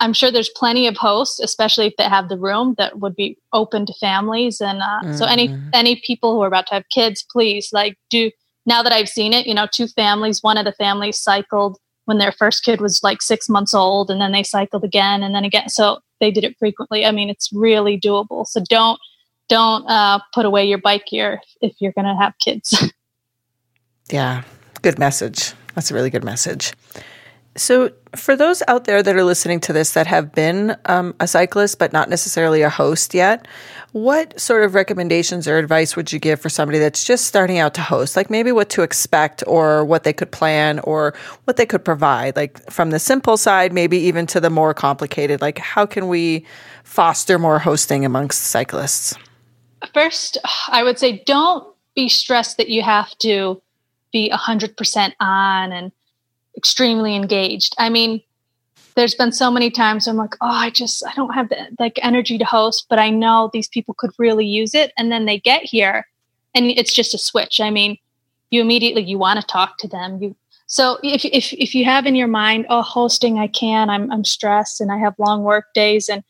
I'm 0.00 0.14
sure 0.14 0.30
there's 0.30 0.48
plenty 0.48 0.86
of 0.86 0.96
hosts, 0.96 1.38
especially 1.38 1.86
if 1.86 1.96
they 1.98 2.04
have 2.04 2.30
the 2.30 2.38
room 2.38 2.74
that 2.78 2.98
would 3.00 3.14
be 3.14 3.36
open 3.52 3.84
to 3.84 3.92
families. 4.00 4.62
And 4.62 4.80
uh, 4.80 4.86
mm-hmm. 4.86 5.12
so 5.16 5.26
any 5.26 5.48
mm-hmm. 5.48 5.68
any 5.74 5.96
people 6.04 6.34
who 6.34 6.40
are 6.40 6.46
about 6.46 6.66
to 6.68 6.74
have 6.74 6.88
kids, 6.88 7.24
please 7.30 7.68
like 7.72 7.98
do. 8.08 8.30
Now 8.64 8.82
that 8.82 8.92
I've 8.92 9.08
seen 9.10 9.34
it, 9.34 9.46
you 9.46 9.54
know, 9.54 9.66
two 9.70 9.86
families. 9.88 10.42
One 10.42 10.56
of 10.56 10.64
the 10.64 10.72
families 10.72 11.20
cycled 11.20 11.78
when 12.06 12.18
their 12.18 12.32
first 12.32 12.64
kid 12.64 12.80
was 12.80 13.02
like 13.02 13.20
six 13.20 13.48
months 13.50 13.74
old, 13.74 14.10
and 14.10 14.20
then 14.20 14.32
they 14.32 14.42
cycled 14.42 14.82
again, 14.82 15.22
and 15.22 15.34
then 15.34 15.44
again. 15.44 15.68
So 15.68 15.98
they 16.20 16.30
did 16.30 16.44
it 16.44 16.56
frequently. 16.58 17.04
I 17.04 17.10
mean, 17.10 17.28
it's 17.28 17.52
really 17.52 18.00
doable. 18.00 18.46
So 18.46 18.62
don't 18.68 18.98
don't 19.48 19.86
uh, 19.88 20.20
put 20.32 20.46
away 20.46 20.64
your 20.64 20.78
bike 20.78 21.06
gear 21.06 21.40
if 21.60 21.74
you're 21.80 21.92
going 21.92 22.06
to 22.06 22.14
have 22.14 22.34
kids. 22.38 22.90
yeah, 24.10 24.42
good 24.82 24.98
message. 24.98 25.52
That's 25.74 25.90
a 25.90 25.94
really 25.94 26.10
good 26.10 26.24
message. 26.24 26.72
So, 27.54 27.90
for 28.16 28.34
those 28.34 28.62
out 28.66 28.84
there 28.84 29.02
that 29.02 29.14
are 29.14 29.24
listening 29.24 29.60
to 29.60 29.72
this 29.74 29.92
that 29.92 30.06
have 30.06 30.32
been 30.32 30.76
um, 30.86 31.14
a 31.20 31.26
cyclist 31.26 31.78
but 31.78 31.92
not 31.92 32.08
necessarily 32.08 32.62
a 32.62 32.70
host 32.70 33.12
yet, 33.12 33.46
what 33.92 34.38
sort 34.40 34.64
of 34.64 34.74
recommendations 34.74 35.46
or 35.46 35.58
advice 35.58 35.96
would 35.96 36.12
you 36.12 36.18
give 36.18 36.40
for 36.40 36.48
somebody 36.48 36.78
that's 36.78 37.04
just 37.04 37.26
starting 37.26 37.58
out 37.58 37.74
to 37.74 37.82
host? 37.82 38.16
Like 38.16 38.30
maybe 38.30 38.52
what 38.52 38.70
to 38.70 38.82
expect 38.82 39.44
or 39.46 39.84
what 39.84 40.04
they 40.04 40.14
could 40.14 40.30
plan 40.30 40.78
or 40.80 41.14
what 41.44 41.56
they 41.56 41.66
could 41.66 41.84
provide, 41.84 42.36
like 42.36 42.70
from 42.70 42.90
the 42.90 42.98
simple 42.98 43.36
side, 43.36 43.72
maybe 43.72 43.98
even 43.98 44.26
to 44.28 44.40
the 44.40 44.50
more 44.50 44.72
complicated. 44.72 45.42
Like, 45.42 45.58
how 45.58 45.84
can 45.84 46.08
we 46.08 46.46
foster 46.84 47.38
more 47.38 47.58
hosting 47.58 48.06
amongst 48.06 48.44
cyclists? 48.44 49.14
First, 49.92 50.38
I 50.68 50.82
would 50.82 50.98
say 50.98 51.22
don't 51.26 51.66
be 51.94 52.08
stressed 52.08 52.56
that 52.56 52.68
you 52.68 52.82
have 52.82 53.16
to 53.18 53.60
be 54.12 54.30
100% 54.30 55.12
on 55.20 55.72
and 55.72 55.92
extremely 56.56 57.16
engaged. 57.16 57.74
I 57.78 57.88
mean, 57.88 58.22
there's 58.94 59.14
been 59.14 59.32
so 59.32 59.50
many 59.50 59.70
times 59.70 60.06
I'm 60.06 60.16
like, 60.16 60.34
oh, 60.40 60.46
I 60.46 60.70
just 60.70 61.02
I 61.06 61.14
don't 61.14 61.34
have 61.34 61.48
the 61.48 61.68
like 61.78 61.98
energy 62.02 62.38
to 62.38 62.44
host, 62.44 62.86
but 62.88 62.98
I 62.98 63.10
know 63.10 63.50
these 63.52 63.68
people 63.68 63.94
could 63.94 64.10
really 64.18 64.46
use 64.46 64.74
it. 64.74 64.92
And 64.98 65.10
then 65.10 65.24
they 65.24 65.38
get 65.38 65.62
here 65.62 66.06
and 66.54 66.66
it's 66.66 66.92
just 66.92 67.14
a 67.14 67.18
switch. 67.18 67.60
I 67.60 67.70
mean, 67.70 67.96
you 68.50 68.60
immediately 68.60 69.02
you 69.02 69.18
want 69.18 69.40
to 69.40 69.46
talk 69.46 69.78
to 69.78 69.88
them. 69.88 70.22
You 70.22 70.36
so 70.66 70.98
if 71.02 71.24
if 71.24 71.52
if 71.54 71.74
you 71.74 71.84
have 71.86 72.06
in 72.06 72.14
your 72.14 72.28
mind, 72.28 72.66
oh, 72.68 72.82
hosting 72.82 73.38
I 73.38 73.46
can, 73.46 73.88
I'm 73.88 74.10
I'm 74.12 74.24
stressed 74.24 74.80
and 74.80 74.92
I 74.92 74.98
have 74.98 75.14
long 75.18 75.42
work 75.42 75.72
days 75.74 76.08
and 76.08 76.22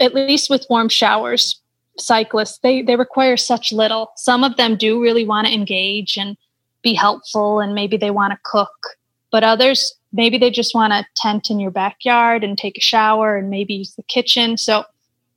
at 0.00 0.14
least 0.14 0.50
with 0.50 0.66
warm 0.70 0.88
showers, 0.88 1.60
cyclists 1.98 2.58
they 2.58 2.82
they 2.82 2.96
require 2.96 3.36
such 3.36 3.72
little. 3.72 4.10
Some 4.16 4.44
of 4.44 4.56
them 4.56 4.76
do 4.76 5.00
really 5.00 5.24
want 5.24 5.46
to 5.46 5.52
engage 5.52 6.16
and 6.16 6.36
be 6.82 6.94
helpful 6.94 7.60
and 7.60 7.74
maybe 7.74 7.96
they 7.96 8.10
want 8.10 8.32
to 8.32 8.38
cook 8.44 8.96
but 9.30 9.44
others 9.44 9.94
maybe 10.12 10.38
they 10.38 10.50
just 10.50 10.74
want 10.74 10.92
to 10.92 11.06
tent 11.16 11.50
in 11.50 11.60
your 11.60 11.70
backyard 11.70 12.44
and 12.44 12.56
take 12.56 12.78
a 12.78 12.82
shower 12.82 13.36
and 13.36 13.50
maybe 13.50 13.74
use 13.74 13.94
the 13.94 14.02
kitchen. 14.04 14.56
So 14.56 14.84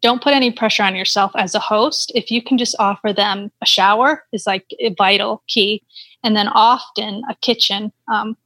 don't 0.02 0.22
put 0.24 0.34
any 0.34 0.52
pressure 0.52 0.84
on 0.84 0.96
yourself 0.96 1.32
as 1.36 1.54
a 1.54 1.60
host. 1.60 2.12
If 2.16 2.32
you 2.32 2.42
can 2.42 2.58
just 2.58 2.76
offer 2.80 3.14
them 3.14 3.52
a 3.62 3.66
shower 3.66 4.24
is 4.32 4.48
like 4.48 4.66
a 4.80 4.90
vital 4.90 5.44
key. 5.48 5.84
And 6.24 6.36
then 6.36 6.48
often 6.50 7.24
a 7.30 7.36
kitchen 7.42 7.92
um, 8.12 8.38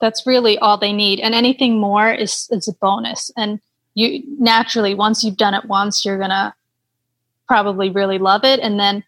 that's 0.00 0.26
really 0.26 0.58
all 0.58 0.78
they 0.78 0.92
need. 0.92 1.20
And 1.20 1.34
anything 1.34 1.78
more 1.78 2.10
is 2.12 2.48
is 2.50 2.68
a 2.68 2.72
bonus. 2.74 3.30
And 3.36 3.60
you 3.94 4.22
naturally 4.38 4.94
once 4.94 5.22
you've 5.22 5.36
done 5.36 5.54
it 5.54 5.64
once 5.66 6.04
you're 6.04 6.18
gonna 6.18 6.54
probably 7.46 7.90
really 7.90 8.18
love 8.18 8.44
it. 8.44 8.60
And 8.60 8.78
then 8.78 9.04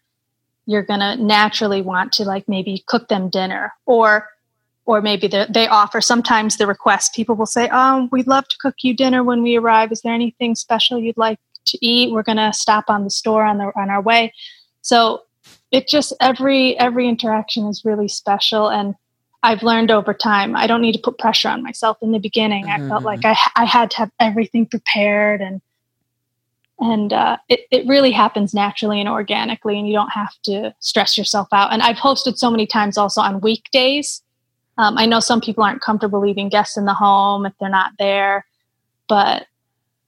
you're 0.65 0.83
going 0.83 0.99
to 0.99 1.15
naturally 1.15 1.81
want 1.81 2.13
to 2.13 2.23
like 2.23 2.47
maybe 2.47 2.83
cook 2.85 3.07
them 3.07 3.29
dinner 3.29 3.73
or 3.85 4.27
or 4.85 5.01
maybe 5.01 5.27
they 5.27 5.67
offer 5.67 6.01
sometimes 6.01 6.57
the 6.57 6.65
request 6.65 7.13
people 7.13 7.35
will 7.35 7.45
say 7.45 7.69
oh 7.71 8.09
we'd 8.11 8.27
love 8.27 8.47
to 8.47 8.57
cook 8.59 8.75
you 8.81 8.95
dinner 8.95 9.23
when 9.23 9.43
we 9.43 9.55
arrive. 9.55 9.91
Is 9.91 10.01
there 10.01 10.13
anything 10.13 10.55
special 10.55 10.99
you'd 10.99 11.17
like 11.17 11.39
to 11.65 11.85
eat? 11.85 12.11
We're 12.11 12.23
going 12.23 12.37
to 12.37 12.53
stop 12.53 12.85
on 12.87 13.03
the 13.03 13.09
store 13.09 13.43
on 13.43 13.57
the 13.57 13.71
on 13.75 13.89
our 13.89 14.01
way. 14.01 14.33
So 14.81 15.23
it 15.71 15.87
just 15.87 16.13
every 16.21 16.77
every 16.77 17.07
interaction 17.07 17.65
is 17.65 17.83
really 17.83 18.07
special. 18.07 18.69
And 18.69 18.95
i've 19.41 19.63
learned 19.63 19.89
over 19.89 20.13
time 20.13 20.53
i 20.53 20.67
don't 20.67 20.81
need 20.81 20.91
to 20.91 20.99
put 20.99 21.17
pressure 21.17 21.47
on 21.47 21.63
myself 21.63 21.97
in 22.01 22.11
the 22.11 22.19
beginning. 22.19 22.65
Mm-hmm. 22.65 22.85
i 22.85 22.89
felt 22.89 23.03
like 23.03 23.21
mm-hmm. 23.21 23.51
I, 23.55 23.63
I 23.63 23.65
had 23.65 23.89
to 23.91 23.97
have 23.97 24.11
everything 24.19 24.65
prepared 24.65 25.39
and 25.41 25.61
and 26.79 27.11
uh, 27.11 27.37
it, 27.49 27.61
it 27.71 27.87
really 27.87 28.11
happens 28.11 28.53
naturally 28.53 28.99
and 28.99 29.09
organically 29.09 29.77
and 29.77 29.87
you 29.87 29.93
don't 29.93 30.11
have 30.11 30.33
to 30.43 30.73
stress 30.79 31.17
yourself 31.17 31.47
out. 31.51 31.71
And 31.71 31.81
i've 31.81 31.97
hosted 31.97 32.37
so 32.37 32.49
many 32.49 32.65
times 32.65 32.97
also 32.97 33.21
on 33.21 33.41
weekdays. 33.41 34.21
Um, 34.77 34.97
i 34.97 35.05
know 35.05 35.19
some 35.19 35.41
people 35.41 35.63
aren't 35.63 35.81
comfortable 35.81 36.19
leaving 36.19 36.49
guests 36.49 36.77
in 36.77 36.85
the 36.85 36.93
home 36.93 37.45
if 37.45 37.53
they're 37.59 37.69
not 37.69 37.91
there 37.99 38.45
but 39.07 39.47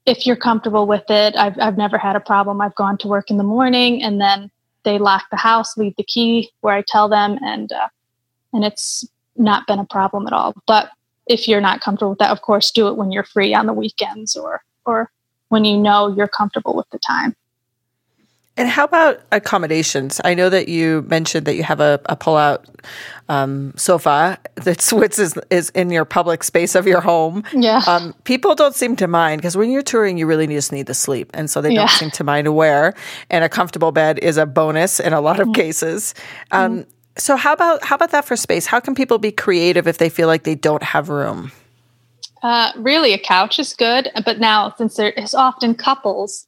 if 0.06 0.26
you're 0.26 0.36
comfortable 0.36 0.86
with 0.86 1.04
it 1.08 1.36
i've, 1.36 1.58
I've 1.60 1.76
never 1.76 1.98
had 1.98 2.16
a 2.16 2.20
problem. 2.20 2.60
I've 2.60 2.74
gone 2.74 2.98
to 2.98 3.08
work 3.08 3.30
in 3.30 3.36
the 3.36 3.44
morning 3.44 4.02
and 4.02 4.20
then 4.20 4.50
they 4.84 4.98
lock 4.98 5.24
the 5.30 5.36
house 5.36 5.76
leave 5.76 5.94
the 5.96 6.04
key 6.04 6.50
where 6.60 6.74
i 6.74 6.82
tell 6.86 7.08
them 7.08 7.38
and 7.42 7.70
uh, 7.72 7.88
and 8.52 8.64
it's 8.64 9.04
not 9.36 9.66
been 9.66 9.78
a 9.78 9.84
problem 9.84 10.26
at 10.26 10.32
all. 10.32 10.54
But 10.66 10.90
if 11.26 11.48
you're 11.48 11.60
not 11.60 11.80
comfortable 11.80 12.10
with 12.10 12.18
that 12.18 12.30
of 12.30 12.42
course 12.42 12.70
do 12.70 12.88
it 12.88 12.96
when 12.96 13.12
you're 13.12 13.24
free 13.24 13.54
on 13.54 13.66
the 13.66 13.72
weekends 13.72 14.36
or 14.36 14.62
or 14.84 15.10
when 15.52 15.66
you 15.66 15.76
know 15.76 16.08
you're 16.08 16.28
comfortable 16.28 16.74
with 16.74 16.88
the 16.88 16.98
time. 16.98 17.36
And 18.56 18.68
how 18.68 18.84
about 18.84 19.20
accommodations? 19.30 20.18
I 20.24 20.32
know 20.32 20.48
that 20.48 20.66
you 20.66 21.04
mentioned 21.08 21.46
that 21.46 21.56
you 21.56 21.62
have 21.62 21.80
a, 21.80 22.00
a 22.06 22.16
pull-out 22.16 22.66
um, 23.28 23.74
sofa 23.76 24.38
that 24.54 24.78
Switz 24.78 25.18
is, 25.18 25.38
is 25.50 25.68
in 25.70 25.90
your 25.90 26.06
public 26.06 26.42
space 26.42 26.74
of 26.74 26.86
your 26.86 27.02
home. 27.02 27.44
Yeah. 27.52 27.82
Um, 27.86 28.14
people 28.24 28.54
don't 28.54 28.74
seem 28.74 28.96
to 28.96 29.06
mind 29.06 29.42
because 29.42 29.54
when 29.54 29.70
you're 29.70 29.82
touring, 29.82 30.16
you 30.16 30.26
really 30.26 30.46
just 30.46 30.72
need 30.72 30.86
the 30.86 30.94
sleep, 30.94 31.30
and 31.34 31.50
so 31.50 31.60
they 31.60 31.74
don't 31.74 31.90
seem 31.90 32.10
to 32.12 32.24
mind 32.24 32.54
where. 32.54 32.94
And 33.28 33.44
a 33.44 33.48
comfortable 33.50 33.92
bed 33.92 34.18
is 34.20 34.38
a 34.38 34.46
bonus 34.46 35.00
in 35.00 35.12
a 35.12 35.20
lot 35.20 35.38
of 35.38 35.48
mm-hmm. 35.48 35.60
cases. 35.60 36.14
Um, 36.50 36.80
mm-hmm. 36.80 36.90
So 37.18 37.36
how 37.36 37.52
about 37.52 37.84
how 37.84 37.96
about 37.96 38.10
that 38.12 38.24
for 38.24 38.36
space? 38.36 38.64
How 38.64 38.80
can 38.80 38.94
people 38.94 39.18
be 39.18 39.32
creative 39.32 39.86
if 39.86 39.98
they 39.98 40.08
feel 40.08 40.28
like 40.28 40.44
they 40.44 40.54
don't 40.54 40.82
have 40.82 41.10
room? 41.10 41.52
Uh, 42.42 42.72
really, 42.76 43.12
a 43.12 43.18
couch 43.18 43.58
is 43.58 43.72
good, 43.74 44.10
but 44.24 44.40
now 44.40 44.74
since 44.76 44.96
there 44.96 45.10
is 45.10 45.34
often 45.34 45.74
couples, 45.74 46.46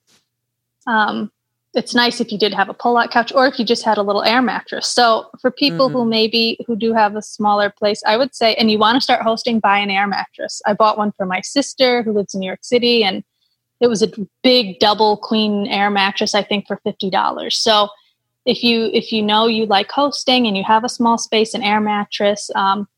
um, 0.87 1.31
it's 1.75 1.95
nice 1.95 2.21
if 2.21 2.31
you 2.31 2.39
did 2.39 2.55
have 2.55 2.69
a 2.69 2.75
pull-out 2.75 3.11
couch 3.11 3.33
or 3.35 3.47
if 3.47 3.59
you 3.59 3.65
just 3.65 3.85
had 3.85 3.99
a 3.99 4.03
little 4.03 4.23
air 4.23 4.43
mattress. 4.43 4.87
So 4.87 5.29
for 5.41 5.51
people 5.51 5.89
mm-hmm. 5.89 5.97
who 5.97 6.05
maybe 6.05 6.59
who 6.67 6.77
do 6.77 6.93
have 6.93 7.17
a 7.17 7.23
smaller 7.23 7.71
place, 7.71 8.03
I 8.07 8.17
would 8.17 8.35
say, 8.35 8.55
and 8.55 8.71
you 8.71 8.79
want 8.79 8.97
to 8.97 9.01
start 9.01 9.23
hosting, 9.23 9.61
buy 9.61 9.79
an 9.79 9.91
air 9.91 10.07
mattress. 10.07 10.63
I 10.67 10.73
bought 10.73 10.99
one 10.99 11.13
for 11.13 11.27
my 11.27 11.41
sister 11.41 12.03
who 12.03 12.13
lives 12.13 12.35
in 12.35 12.41
New 12.41 12.47
York 12.47 12.63
City, 12.63 13.03
and 13.05 13.25
it 13.81 13.89
was 13.89 14.03
a 14.03 14.13
big 14.43 14.79
double 14.79 15.17
queen 15.17 15.67
air 15.67 15.91
mattress. 15.91 16.35
I 16.35 16.43
think 16.43 16.67
for 16.67 16.81
fifty 16.85 17.11
dollars. 17.11 17.57
So 17.57 17.89
if 18.45 18.63
you 18.63 18.91
if 18.93 19.11
you 19.13 19.23
know 19.23 19.47
you 19.47 19.67
like 19.67 19.91
hosting 19.91 20.47
and 20.47 20.57
you 20.57 20.65
have 20.65 20.85
a 20.85 20.89
small 20.89 21.19
space, 21.19 21.55
an 21.55 21.63
air 21.63 21.81
mattress. 21.81 22.51
Um, 22.55 22.89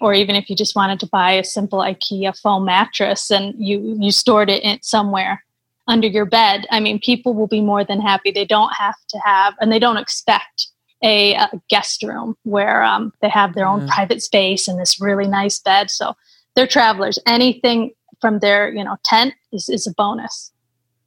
or 0.00 0.14
even 0.14 0.34
if 0.34 0.48
you 0.48 0.56
just 0.56 0.76
wanted 0.76 1.00
to 1.00 1.06
buy 1.06 1.32
a 1.32 1.44
simple 1.44 1.80
IKEA 1.80 2.38
foam 2.38 2.64
mattress 2.64 3.30
and 3.30 3.54
you 3.58 3.96
you 4.00 4.10
stored 4.10 4.50
it 4.50 4.62
in 4.62 4.80
somewhere 4.82 5.44
under 5.86 6.06
your 6.06 6.24
bed. 6.24 6.66
I 6.70 6.80
mean, 6.80 7.00
people 7.00 7.34
will 7.34 7.48
be 7.48 7.60
more 7.60 7.84
than 7.84 8.00
happy. 8.00 8.30
They 8.30 8.44
don't 8.44 8.72
have 8.74 8.94
to 9.08 9.18
have, 9.24 9.54
and 9.60 9.72
they 9.72 9.78
don't 9.78 9.96
expect 9.96 10.68
a, 11.02 11.34
a 11.34 11.50
guest 11.68 12.02
room 12.02 12.36
where 12.44 12.82
um, 12.82 13.12
they 13.20 13.28
have 13.28 13.54
their 13.54 13.66
own 13.66 13.80
mm-hmm. 13.80 13.88
private 13.88 14.22
space 14.22 14.68
and 14.68 14.78
this 14.78 15.00
really 15.00 15.26
nice 15.26 15.58
bed. 15.58 15.90
So 15.90 16.14
they're 16.54 16.66
travelers. 16.66 17.18
Anything 17.26 17.92
from 18.20 18.38
their 18.38 18.72
you 18.72 18.84
know 18.84 18.96
tent 19.04 19.34
is 19.52 19.68
is 19.68 19.86
a 19.86 19.92
bonus. 19.92 20.52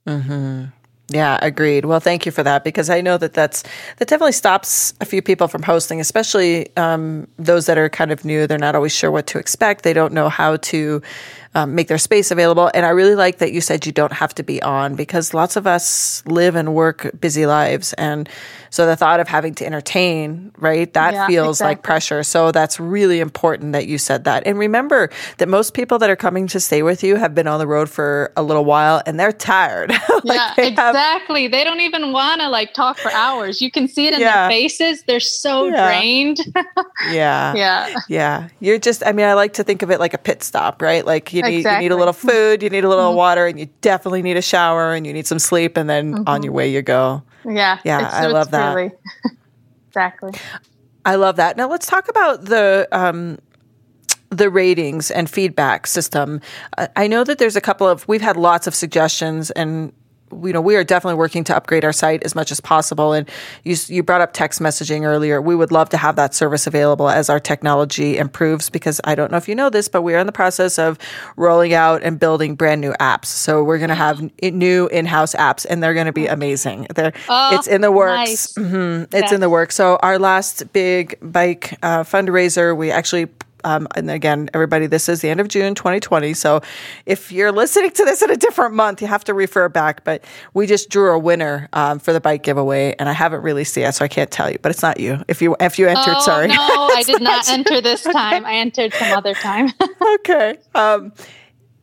Mm-hmm. 0.06 0.64
Yeah, 1.10 1.38
agreed. 1.42 1.84
Well, 1.84 2.00
thank 2.00 2.24
you 2.24 2.32
for 2.32 2.42
that 2.44 2.64
because 2.64 2.88
I 2.88 3.02
know 3.02 3.18
that 3.18 3.34
that's 3.34 3.62
that 3.98 4.08
definitely 4.08 4.32
stops 4.32 4.94
a 5.02 5.04
few 5.04 5.20
people 5.20 5.48
from 5.48 5.62
hosting, 5.62 6.00
especially 6.00 6.74
um, 6.78 7.28
those 7.38 7.66
that 7.66 7.76
are 7.76 7.90
kind 7.90 8.10
of 8.10 8.24
new. 8.24 8.46
They're 8.46 8.56
not 8.58 8.74
always 8.74 8.94
sure 8.94 9.10
what 9.10 9.26
to 9.28 9.38
expect. 9.38 9.82
They 9.82 9.92
don't 9.92 10.14
know 10.14 10.30
how 10.30 10.56
to 10.56 11.02
um, 11.54 11.74
make 11.74 11.88
their 11.88 11.98
space 11.98 12.30
available. 12.30 12.70
And 12.74 12.84
I 12.84 12.90
really 12.90 13.14
like 13.14 13.38
that 13.38 13.52
you 13.52 13.60
said 13.60 13.86
you 13.86 13.92
don't 13.92 14.12
have 14.12 14.34
to 14.36 14.42
be 14.42 14.62
on 14.62 14.94
because 14.94 15.34
lots 15.34 15.56
of 15.56 15.66
us 15.66 16.24
live 16.26 16.54
and 16.54 16.74
work 16.74 17.10
busy 17.20 17.46
lives, 17.46 17.92
and 17.94 18.28
so 18.74 18.86
the 18.86 18.96
thought 18.96 19.20
of 19.20 19.28
having 19.28 19.54
to 19.54 19.66
entertain, 19.66 20.50
right, 20.58 20.92
that 20.94 21.14
yeah, 21.14 21.26
feels 21.28 21.58
exactly. 21.58 21.70
like 21.70 21.82
pressure. 21.84 22.24
So 22.24 22.50
that's 22.50 22.80
really 22.80 23.20
important 23.20 23.72
that 23.72 23.86
you 23.86 23.98
said 23.98 24.24
that. 24.24 24.44
And 24.48 24.58
remember 24.58 25.10
that 25.38 25.48
most 25.48 25.74
people 25.74 26.00
that 26.00 26.10
are 26.10 26.16
coming 26.16 26.48
to 26.48 26.58
stay 26.58 26.82
with 26.82 27.04
you 27.04 27.14
have 27.14 27.36
been 27.36 27.46
on 27.46 27.60
the 27.60 27.68
road 27.68 27.88
for 27.88 28.32
a 28.36 28.42
little 28.42 28.64
while 28.64 29.00
and 29.06 29.20
they're 29.20 29.30
tired. 29.30 29.90
like 30.24 30.38
yeah, 30.38 30.54
they 30.56 30.66
exactly. 30.66 31.44
Have, 31.44 31.52
they 31.52 31.62
don't 31.62 31.82
even 31.82 32.10
want 32.10 32.40
to 32.40 32.48
like 32.48 32.74
talk 32.74 32.98
for 32.98 33.12
hours. 33.12 33.62
You 33.62 33.70
can 33.70 33.86
see 33.86 34.08
it 34.08 34.14
in 34.14 34.18
yeah. 34.18 34.48
their 34.48 34.58
faces. 34.58 35.04
They're 35.04 35.20
so 35.20 35.66
yeah. 35.66 35.86
drained. 35.86 36.40
yeah. 37.12 37.54
Yeah. 37.54 37.94
Yeah. 38.08 38.48
You're 38.58 38.80
just, 38.80 39.06
I 39.06 39.12
mean, 39.12 39.26
I 39.26 39.34
like 39.34 39.52
to 39.52 39.62
think 39.62 39.82
of 39.82 39.92
it 39.92 40.00
like 40.00 40.14
a 40.14 40.18
pit 40.18 40.42
stop, 40.42 40.82
right? 40.82 41.06
Like 41.06 41.32
you 41.32 41.43
need, 41.50 41.58
exactly. 41.58 41.84
you 41.84 41.88
need 41.90 41.94
a 41.94 41.98
little 41.98 42.12
food, 42.12 42.62
you 42.62 42.70
need 42.70 42.84
a 42.84 42.88
little 42.88 43.10
mm-hmm. 43.10 43.16
water, 43.16 43.46
and 43.46 43.58
you 43.58 43.68
definitely 43.80 44.22
need 44.22 44.36
a 44.36 44.42
shower 44.42 44.94
and 44.94 45.06
you 45.06 45.12
need 45.12 45.26
some 45.26 45.38
sleep, 45.38 45.76
and 45.76 45.88
then 45.88 46.14
mm-hmm. 46.14 46.28
on 46.28 46.42
your 46.42 46.52
way 46.52 46.70
you 46.70 46.82
go. 46.82 47.22
Yeah. 47.44 47.78
Yeah, 47.84 48.08
I 48.12 48.26
love 48.26 48.50
that. 48.50 48.74
Really, 48.74 48.92
exactly. 49.88 50.32
I 51.04 51.16
love 51.16 51.36
that. 51.36 51.56
Now 51.56 51.68
let's 51.68 51.86
talk 51.86 52.08
about 52.08 52.46
the 52.46 52.88
um, 52.92 53.38
the 54.30 54.50
ratings 54.50 55.10
and 55.10 55.28
feedback 55.28 55.86
system. 55.86 56.40
I 56.96 57.06
know 57.06 57.24
that 57.24 57.38
there's 57.38 57.56
a 57.56 57.60
couple 57.60 57.88
of 57.88 58.06
we've 58.08 58.22
had 58.22 58.36
lots 58.36 58.66
of 58.66 58.74
suggestions 58.74 59.50
and 59.52 59.92
you 60.32 60.52
know, 60.52 60.60
we 60.60 60.76
are 60.76 60.84
definitely 60.84 61.16
working 61.16 61.44
to 61.44 61.56
upgrade 61.56 61.84
our 61.84 61.92
site 61.92 62.22
as 62.24 62.34
much 62.34 62.50
as 62.50 62.60
possible. 62.60 63.12
And 63.12 63.28
you, 63.62 63.76
you 63.86 64.02
brought 64.02 64.20
up 64.20 64.32
text 64.32 64.60
messaging 64.60 65.04
earlier. 65.04 65.40
We 65.40 65.54
would 65.54 65.70
love 65.72 65.88
to 65.90 65.96
have 65.96 66.16
that 66.16 66.34
service 66.34 66.66
available 66.66 67.08
as 67.08 67.30
our 67.30 67.40
technology 67.40 68.16
improves 68.16 68.70
because 68.70 69.00
I 69.04 69.14
don't 69.14 69.30
know 69.30 69.36
if 69.36 69.48
you 69.48 69.54
know 69.54 69.70
this, 69.70 69.88
but 69.88 70.02
we 70.02 70.14
are 70.14 70.18
in 70.18 70.26
the 70.26 70.32
process 70.32 70.78
of 70.78 70.98
rolling 71.36 71.74
out 71.74 72.02
and 72.02 72.18
building 72.18 72.54
brand 72.54 72.80
new 72.80 72.92
apps. 72.94 73.26
So 73.26 73.62
we're 73.62 73.78
going 73.78 73.88
to 73.88 73.94
have 73.94 74.22
new 74.42 74.88
in-house 74.88 75.34
apps 75.34 75.66
and 75.68 75.82
they're 75.82 75.94
going 75.94 76.06
to 76.06 76.12
be 76.12 76.26
amazing. 76.26 76.88
They're, 76.94 77.12
oh, 77.28 77.56
it's 77.56 77.66
in 77.66 77.80
the 77.80 77.92
works. 77.92 78.28
Nice. 78.28 78.52
Mm-hmm. 78.54 79.02
It's 79.04 79.14
yes. 79.14 79.32
in 79.32 79.40
the 79.40 79.50
works. 79.50 79.74
So 79.74 79.98
our 80.02 80.18
last 80.18 80.72
big 80.72 81.18
bike 81.20 81.78
uh, 81.82 82.02
fundraiser, 82.02 82.76
we 82.76 82.90
actually 82.90 83.28
um, 83.64 83.88
and 83.94 84.10
again, 84.10 84.48
everybody, 84.54 84.86
this 84.86 85.08
is 85.08 85.20
the 85.20 85.28
end 85.28 85.40
of 85.40 85.48
June 85.48 85.74
2020. 85.74 86.34
So 86.34 86.60
if 87.06 87.32
you're 87.32 87.52
listening 87.52 87.90
to 87.90 88.04
this 88.04 88.22
in 88.22 88.30
a 88.30 88.36
different 88.36 88.74
month, 88.74 89.00
you 89.02 89.08
have 89.08 89.24
to 89.24 89.34
refer 89.34 89.68
back. 89.68 90.04
But 90.04 90.24
we 90.52 90.66
just 90.66 90.90
drew 90.90 91.12
a 91.12 91.18
winner 91.18 91.68
um, 91.72 91.98
for 91.98 92.12
the 92.12 92.20
bike 92.20 92.42
giveaway, 92.42 92.94
and 92.98 93.08
I 93.08 93.12
haven't 93.12 93.42
released 93.42 93.76
it 93.76 93.80
yet, 93.80 93.94
so 93.94 94.04
I 94.04 94.08
can't 94.08 94.30
tell 94.30 94.50
you. 94.50 94.58
But 94.60 94.70
it's 94.70 94.82
not 94.82 95.00
you. 95.00 95.24
If 95.28 95.42
you 95.42 95.56
if 95.60 95.78
you 95.78 95.88
entered, 95.88 96.14
oh, 96.16 96.20
sorry. 96.20 96.48
No, 96.48 96.56
I 96.56 97.02
did 97.06 97.22
not 97.22 97.48
enter 97.48 97.80
this 97.80 98.02
time. 98.04 98.44
I 98.44 98.56
entered 98.56 98.92
some 98.94 99.16
other 99.16 99.34
time. 99.34 99.70
okay. 100.16 100.58
Um, 100.74 101.12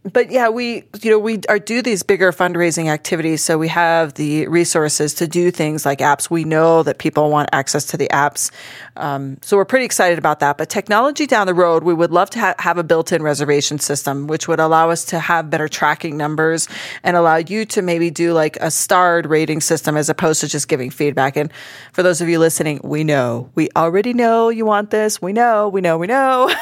but 0.04 0.32
yeah, 0.32 0.50
we 0.50 0.84
you 1.02 1.12
know 1.12 1.20
we 1.20 1.40
are 1.48 1.60
do 1.60 1.84
these 1.84 2.02
bigger 2.02 2.32
fundraising 2.32 2.88
activities, 2.88 3.44
so 3.44 3.60
we 3.60 3.68
have 3.68 4.16
the 4.16 4.48
resources 4.48 5.14
to 5.16 5.28
do 5.28 5.52
things 5.52 5.86
like 5.86 6.00
apps. 6.00 6.28
We 6.28 6.44
know 6.44 6.82
that 6.82 6.98
people 6.98 7.30
want 7.30 7.50
access 7.54 7.86
to 7.88 7.98
the 7.98 8.08
apps, 8.08 8.50
um, 8.98 9.38
so 9.42 9.58
we're 9.58 9.66
pretty 9.66 9.86
excited 9.86 10.18
about 10.18 10.40
that. 10.40 10.58
But 10.58 10.70
technology 10.70 11.28
down 11.28 11.46
the 11.46 11.54
road, 11.54 11.84
we 11.84 11.94
would 11.94 12.12
love 12.12 12.32
to 12.32 12.40
ha- 12.40 12.56
have 12.58 12.80
a 12.80 12.84
built-in 12.84 13.22
reservation 13.22 13.78
system, 13.78 14.26
which 14.26 14.48
would 14.48 14.60
allow 14.60 14.90
us 14.90 15.06
to 15.06 15.20
have 15.20 15.52
better 15.52 15.68
tracking 15.68 16.18
numbers 16.18 16.68
and 17.04 17.16
allow 17.16 17.36
you 17.36 17.64
to 17.66 17.84
maybe 17.84 18.10
do 18.10 18.34
like 18.34 18.58
a 18.58 18.72
starred 18.72 19.28
rating 19.28 19.62
system 19.62 19.96
as 19.98 20.10
opposed 20.10 20.42
to 20.42 20.48
just 20.48 20.68
giving 20.68 20.90
feedback. 20.90 21.38
And 21.38 21.54
for 21.94 22.02
those 22.02 22.22
of 22.22 22.28
you 22.28 22.40
listening, 22.40 22.82
we 22.84 23.04
know 23.04 23.52
we 23.54 23.70
already 23.76 24.14
know 24.14 24.50
you 24.50 24.66
want 24.66 24.90
this. 24.90 25.22
We 25.22 25.32
know, 25.32 25.70
we 25.70 25.80
know, 25.82 26.00
we 26.00 26.08
know. 26.08 26.48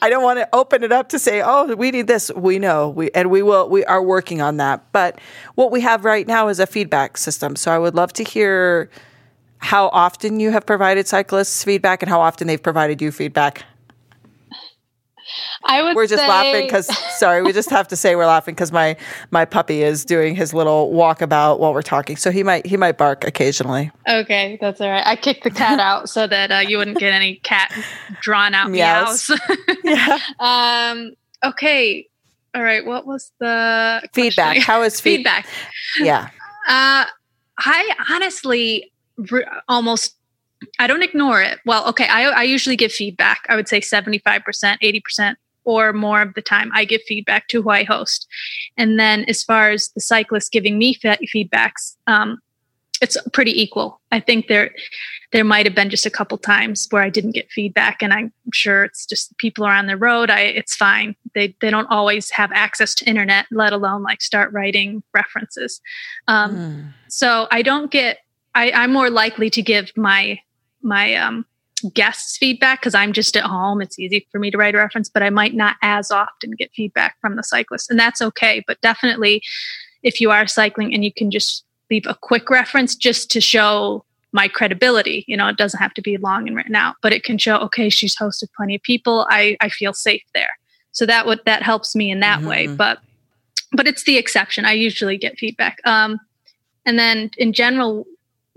I 0.00 0.08
don't 0.08 0.22
want 0.22 0.38
to 0.38 0.48
open 0.54 0.84
it 0.84 0.92
up 0.92 1.10
to 1.10 1.18
say, 1.18 1.42
oh, 1.44 1.74
we 1.74 1.90
need 1.90 2.06
this. 2.06 2.30
We 2.34 2.58
know 2.58 2.77
we 2.86 3.10
and 3.14 3.30
we 3.30 3.42
will 3.42 3.68
we 3.68 3.84
are 3.86 4.02
working 4.02 4.40
on 4.40 4.58
that. 4.58 4.92
But 4.92 5.18
what 5.54 5.72
we 5.72 5.80
have 5.80 6.04
right 6.04 6.26
now 6.26 6.48
is 6.48 6.60
a 6.60 6.66
feedback 6.66 7.16
system. 7.16 7.56
So 7.56 7.72
I 7.72 7.78
would 7.78 7.94
love 7.94 8.12
to 8.14 8.24
hear 8.24 8.90
how 9.58 9.88
often 9.88 10.38
you 10.38 10.50
have 10.50 10.66
provided 10.66 11.08
cyclists 11.08 11.64
feedback 11.64 12.02
and 12.02 12.10
how 12.10 12.20
often 12.20 12.46
they've 12.46 12.62
provided 12.62 13.02
you 13.02 13.10
feedback. 13.10 13.64
I 15.64 15.82
would. 15.82 15.96
We're 15.96 16.06
just 16.06 16.22
say... 16.22 16.28
laughing 16.28 16.66
because 16.66 16.86
sorry, 17.18 17.42
we 17.42 17.52
just 17.52 17.70
have 17.70 17.88
to 17.88 17.96
say 17.96 18.16
we're 18.16 18.26
laughing 18.26 18.54
because 18.54 18.72
my 18.72 18.96
my 19.30 19.44
puppy 19.44 19.82
is 19.82 20.04
doing 20.04 20.34
his 20.34 20.54
little 20.54 20.92
walkabout 20.92 21.58
while 21.58 21.74
we're 21.74 21.82
talking, 21.82 22.16
so 22.16 22.30
he 22.30 22.42
might 22.42 22.66
he 22.66 22.76
might 22.76 22.96
bark 22.96 23.24
occasionally. 23.24 23.90
Okay, 24.08 24.58
that's 24.60 24.80
all 24.80 24.88
right. 24.88 25.06
I 25.06 25.16
kicked 25.16 25.44
the 25.44 25.50
cat 25.50 25.80
out 25.80 26.08
so 26.08 26.26
that 26.26 26.50
uh, 26.50 26.58
you 26.58 26.78
wouldn't 26.78 26.98
get 26.98 27.12
any 27.12 27.36
cat 27.36 27.72
drawn 28.22 28.54
out 28.54 28.70
meows. 28.70 29.30
yeah. 29.84 30.18
um. 30.40 31.12
Okay. 31.44 32.07
All 32.58 32.64
right. 32.64 32.84
What 32.84 33.06
was 33.06 33.30
the 33.38 34.02
feedback? 34.12 34.54
Question? 34.56 34.62
How 34.62 34.82
is 34.82 35.00
feed- 35.00 35.18
feedback? 35.18 35.46
Yeah. 36.00 36.28
Uh, 36.66 37.04
I 37.56 37.94
honestly 38.10 38.92
almost 39.68 40.16
I 40.80 40.88
don't 40.88 41.04
ignore 41.04 41.40
it. 41.40 41.60
Well, 41.64 41.86
okay, 41.90 42.08
I, 42.08 42.24
I 42.24 42.42
usually 42.42 42.74
give 42.74 42.90
feedback. 42.90 43.42
I 43.48 43.54
would 43.54 43.68
say 43.68 43.78
75%, 43.80 44.42
80% 44.82 45.36
or 45.62 45.92
more 45.92 46.20
of 46.20 46.34
the 46.34 46.42
time 46.42 46.72
I 46.74 46.84
give 46.84 47.00
feedback 47.02 47.46
to 47.48 47.62
who 47.62 47.70
I 47.70 47.84
host. 47.84 48.26
And 48.76 48.98
then 48.98 49.24
as 49.28 49.44
far 49.44 49.70
as 49.70 49.90
the 49.90 50.00
cyclist 50.00 50.50
giving 50.50 50.76
me 50.76 50.96
feedbacks, 50.96 51.94
um, 52.08 52.38
it's 53.00 53.16
pretty 53.32 53.60
equal. 53.60 54.00
I 54.10 54.20
think 54.20 54.48
there 54.48 54.72
there 55.32 55.44
might 55.44 55.66
have 55.66 55.74
been 55.74 55.90
just 55.90 56.06
a 56.06 56.10
couple 56.10 56.38
times 56.38 56.86
where 56.90 57.02
I 57.02 57.10
didn't 57.10 57.32
get 57.32 57.50
feedback, 57.50 58.02
and 58.02 58.12
I'm 58.12 58.32
sure 58.52 58.84
it's 58.84 59.04
just 59.04 59.36
people 59.38 59.64
are 59.64 59.74
on 59.74 59.86
the 59.86 59.96
road. 59.96 60.30
I 60.30 60.40
it's 60.40 60.74
fine. 60.74 61.14
They 61.34 61.54
they 61.60 61.70
don't 61.70 61.90
always 61.90 62.30
have 62.30 62.50
access 62.52 62.94
to 62.96 63.04
internet, 63.04 63.46
let 63.50 63.72
alone 63.72 64.02
like 64.02 64.22
start 64.22 64.52
writing 64.52 65.02
references. 65.14 65.80
Um, 66.26 66.56
mm. 66.56 66.92
So 67.08 67.46
I 67.50 67.62
don't 67.62 67.90
get. 67.90 68.18
I, 68.54 68.72
I'm 68.72 68.92
more 68.92 69.10
likely 69.10 69.50
to 69.50 69.62
give 69.62 69.92
my 69.96 70.40
my 70.82 71.14
um, 71.14 71.44
guests 71.92 72.38
feedback 72.38 72.80
because 72.80 72.94
I'm 72.94 73.12
just 73.12 73.36
at 73.36 73.44
home. 73.44 73.82
It's 73.82 73.98
easy 73.98 74.26
for 74.32 74.38
me 74.38 74.50
to 74.50 74.58
write 74.58 74.74
a 74.74 74.78
reference, 74.78 75.08
but 75.08 75.22
I 75.22 75.30
might 75.30 75.54
not 75.54 75.76
as 75.82 76.10
often 76.10 76.52
get 76.52 76.72
feedback 76.74 77.16
from 77.20 77.36
the 77.36 77.44
cyclist, 77.44 77.90
and 77.90 77.98
that's 77.98 78.22
okay. 78.22 78.64
But 78.66 78.80
definitely, 78.80 79.42
if 80.02 80.20
you 80.20 80.30
are 80.30 80.46
cycling 80.46 80.94
and 80.94 81.04
you 81.04 81.12
can 81.12 81.30
just 81.30 81.64
leave 81.90 82.06
a 82.06 82.14
quick 82.14 82.50
reference 82.50 82.94
just 82.94 83.30
to 83.32 83.40
show 83.40 84.04
my 84.32 84.48
credibility. 84.48 85.24
You 85.26 85.36
know, 85.36 85.48
it 85.48 85.56
doesn't 85.56 85.80
have 85.80 85.94
to 85.94 86.02
be 86.02 86.16
long 86.16 86.46
and 86.46 86.56
written 86.56 86.74
out, 86.74 86.96
but 87.02 87.12
it 87.12 87.24
can 87.24 87.38
show, 87.38 87.56
okay, 87.58 87.88
she's 87.88 88.16
hosted 88.16 88.48
plenty 88.56 88.74
of 88.74 88.82
people. 88.82 89.26
I, 89.30 89.56
I 89.60 89.68
feel 89.68 89.92
safe 89.94 90.22
there. 90.34 90.58
So 90.92 91.06
that 91.06 91.26
would 91.26 91.40
that 91.46 91.62
helps 91.62 91.94
me 91.94 92.10
in 92.10 92.20
that 92.20 92.40
mm-hmm. 92.40 92.48
way. 92.48 92.66
But 92.66 92.98
but 93.72 93.86
it's 93.86 94.04
the 94.04 94.16
exception. 94.16 94.64
I 94.64 94.72
usually 94.72 95.16
get 95.16 95.38
feedback. 95.38 95.78
Um, 95.84 96.18
and 96.86 96.98
then 96.98 97.30
in 97.36 97.52
general, 97.52 98.06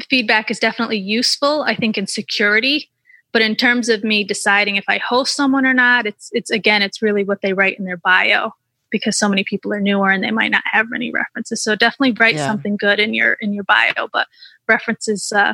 feedback 0.10 0.50
is 0.50 0.60
definitely 0.60 0.98
useful, 0.98 1.64
I 1.64 1.76
think, 1.76 1.98
in 1.98 2.08
security. 2.08 2.90
But 3.34 3.42
in 3.42 3.56
terms 3.56 3.90
of 3.90 4.04
me 4.04 4.24
deciding 4.24 4.76
if 4.76 4.86
I 4.88 4.98
host 4.98 5.36
someone 5.36 5.66
or 5.66 5.74
not, 5.74 6.06
it's 6.06 6.30
it's 6.34 6.50
again, 6.50 6.82
it's 6.82 7.02
really 7.02 7.24
what 7.24 7.42
they 7.42 7.54
write 7.54 7.78
in 7.78 7.86
their 7.86 7.98
bio 7.98 8.54
because 8.92 9.18
so 9.18 9.28
many 9.28 9.44
people 9.44 9.74
are 9.74 9.80
newer 9.80 10.12
and 10.12 10.24
they 10.24 10.32
might 10.32 10.52
not 10.52 10.64
have 10.72 10.88
any 10.94 11.12
references. 11.12 11.64
So 11.64 11.76
definitely 11.76 12.16
write 12.20 12.36
yeah. 12.36 12.48
something 12.48 12.78
good 12.78 13.00
in 13.00 13.14
your 13.14 13.34
in 13.34 13.54
your 13.54 13.64
bio, 13.64 14.08
but 14.12 14.28
references 14.68 15.32
uh, 15.32 15.54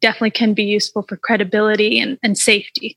definitely 0.00 0.30
can 0.30 0.54
be 0.54 0.64
useful 0.64 1.02
for 1.02 1.16
credibility 1.16 2.00
and, 2.00 2.18
and 2.22 2.38
safety. 2.38 2.96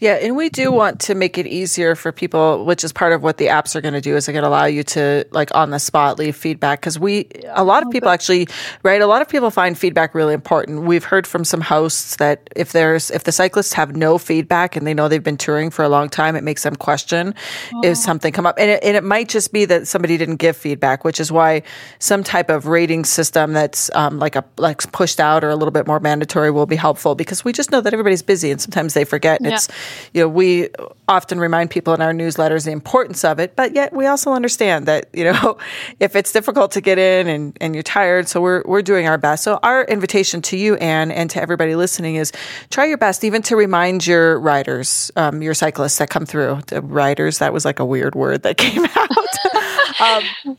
Yeah, 0.00 0.14
and 0.14 0.36
we 0.36 0.48
do 0.48 0.70
want 0.70 1.00
to 1.00 1.16
make 1.16 1.38
it 1.38 1.46
easier 1.48 1.96
for 1.96 2.12
people, 2.12 2.64
which 2.64 2.84
is 2.84 2.92
part 2.92 3.12
of 3.12 3.24
what 3.24 3.36
the 3.36 3.46
apps 3.46 3.74
are 3.74 3.80
going 3.80 3.94
to 3.94 4.00
do. 4.00 4.14
Is 4.14 4.26
they're 4.26 4.32
going 4.32 4.44
to 4.44 4.48
allow 4.48 4.66
you 4.66 4.84
to 4.84 5.26
like 5.32 5.52
on 5.56 5.70
the 5.70 5.80
spot 5.80 6.18
leave 6.18 6.36
feedback 6.36 6.80
because 6.80 7.00
we 7.00 7.28
a 7.48 7.64
lot 7.64 7.82
of 7.82 7.88
oh, 7.88 7.90
people 7.90 8.08
actually 8.08 8.46
right. 8.84 9.02
A 9.02 9.06
lot 9.06 9.22
of 9.22 9.28
people 9.28 9.50
find 9.50 9.76
feedback 9.76 10.14
really 10.14 10.34
important. 10.34 10.82
We've 10.82 11.02
heard 11.02 11.26
from 11.26 11.44
some 11.44 11.60
hosts 11.60 12.16
that 12.16 12.48
if 12.54 12.70
there's 12.70 13.10
if 13.10 13.24
the 13.24 13.32
cyclists 13.32 13.72
have 13.72 13.96
no 13.96 14.18
feedback 14.18 14.76
and 14.76 14.86
they 14.86 14.94
know 14.94 15.08
they've 15.08 15.22
been 15.22 15.36
touring 15.36 15.70
for 15.70 15.84
a 15.84 15.88
long 15.88 16.08
time, 16.08 16.36
it 16.36 16.44
makes 16.44 16.62
them 16.62 16.76
question 16.76 17.34
oh. 17.74 17.80
if 17.84 17.96
something 17.96 18.32
come 18.32 18.46
up, 18.46 18.56
and 18.56 18.70
it, 18.70 18.84
and 18.84 18.96
it 18.96 19.02
might 19.02 19.28
just 19.28 19.52
be 19.52 19.64
that 19.64 19.88
somebody 19.88 20.16
didn't 20.16 20.36
give 20.36 20.56
feedback, 20.56 21.02
which 21.02 21.18
is 21.18 21.32
why 21.32 21.62
some 21.98 22.22
type 22.22 22.50
of 22.50 22.66
rating 22.66 23.04
system 23.04 23.52
that's 23.52 23.90
um, 23.96 24.20
like 24.20 24.36
a 24.36 24.44
like 24.58 24.80
pushed 24.92 25.18
out 25.18 25.42
or 25.42 25.50
a 25.50 25.56
little 25.56 25.72
bit 25.72 25.88
more 25.88 25.98
mandatory 25.98 26.52
will 26.52 26.66
be 26.66 26.76
helpful 26.76 27.16
because 27.16 27.44
we 27.44 27.52
just 27.52 27.72
know 27.72 27.80
that 27.80 27.92
everybody's 27.92 28.22
busy 28.22 28.52
and 28.52 28.60
sometimes 28.60 28.94
they 28.94 29.04
forget. 29.04 29.40
And 29.40 29.48
yeah. 29.48 29.56
it's 29.56 29.68
you 30.12 30.22
know, 30.22 30.28
we 30.28 30.68
often 31.08 31.40
remind 31.40 31.70
people 31.70 31.94
in 31.94 32.00
our 32.00 32.12
newsletters 32.12 32.64
the 32.64 32.70
importance 32.70 33.24
of 33.24 33.38
it, 33.38 33.56
but 33.56 33.74
yet 33.74 33.92
we 33.92 34.06
also 34.06 34.32
understand 34.32 34.86
that, 34.86 35.08
you 35.12 35.24
know, 35.24 35.58
if 36.00 36.16
it's 36.16 36.32
difficult 36.32 36.72
to 36.72 36.80
get 36.80 36.98
in 36.98 37.28
and, 37.28 37.56
and 37.60 37.74
you're 37.74 37.82
tired, 37.82 38.28
so 38.28 38.40
we're, 38.40 38.62
we're 38.66 38.82
doing 38.82 39.08
our 39.08 39.18
best. 39.18 39.44
So 39.44 39.58
our 39.62 39.84
invitation 39.84 40.42
to 40.42 40.56
you, 40.56 40.76
Anne, 40.76 41.10
and 41.10 41.30
to 41.30 41.40
everybody 41.40 41.74
listening 41.74 42.16
is 42.16 42.32
try 42.70 42.86
your 42.86 42.98
best 42.98 43.24
even 43.24 43.42
to 43.42 43.56
remind 43.56 44.06
your 44.06 44.38
riders, 44.38 45.10
um, 45.16 45.42
your 45.42 45.54
cyclists 45.54 45.98
that 45.98 46.10
come 46.10 46.26
through. 46.26 46.60
The 46.66 46.82
riders, 46.82 47.38
that 47.38 47.52
was 47.52 47.64
like 47.64 47.78
a 47.78 47.84
weird 47.84 48.14
word 48.14 48.42
that 48.42 48.56
came 48.58 48.84
out. 48.84 50.00
um, 50.46 50.58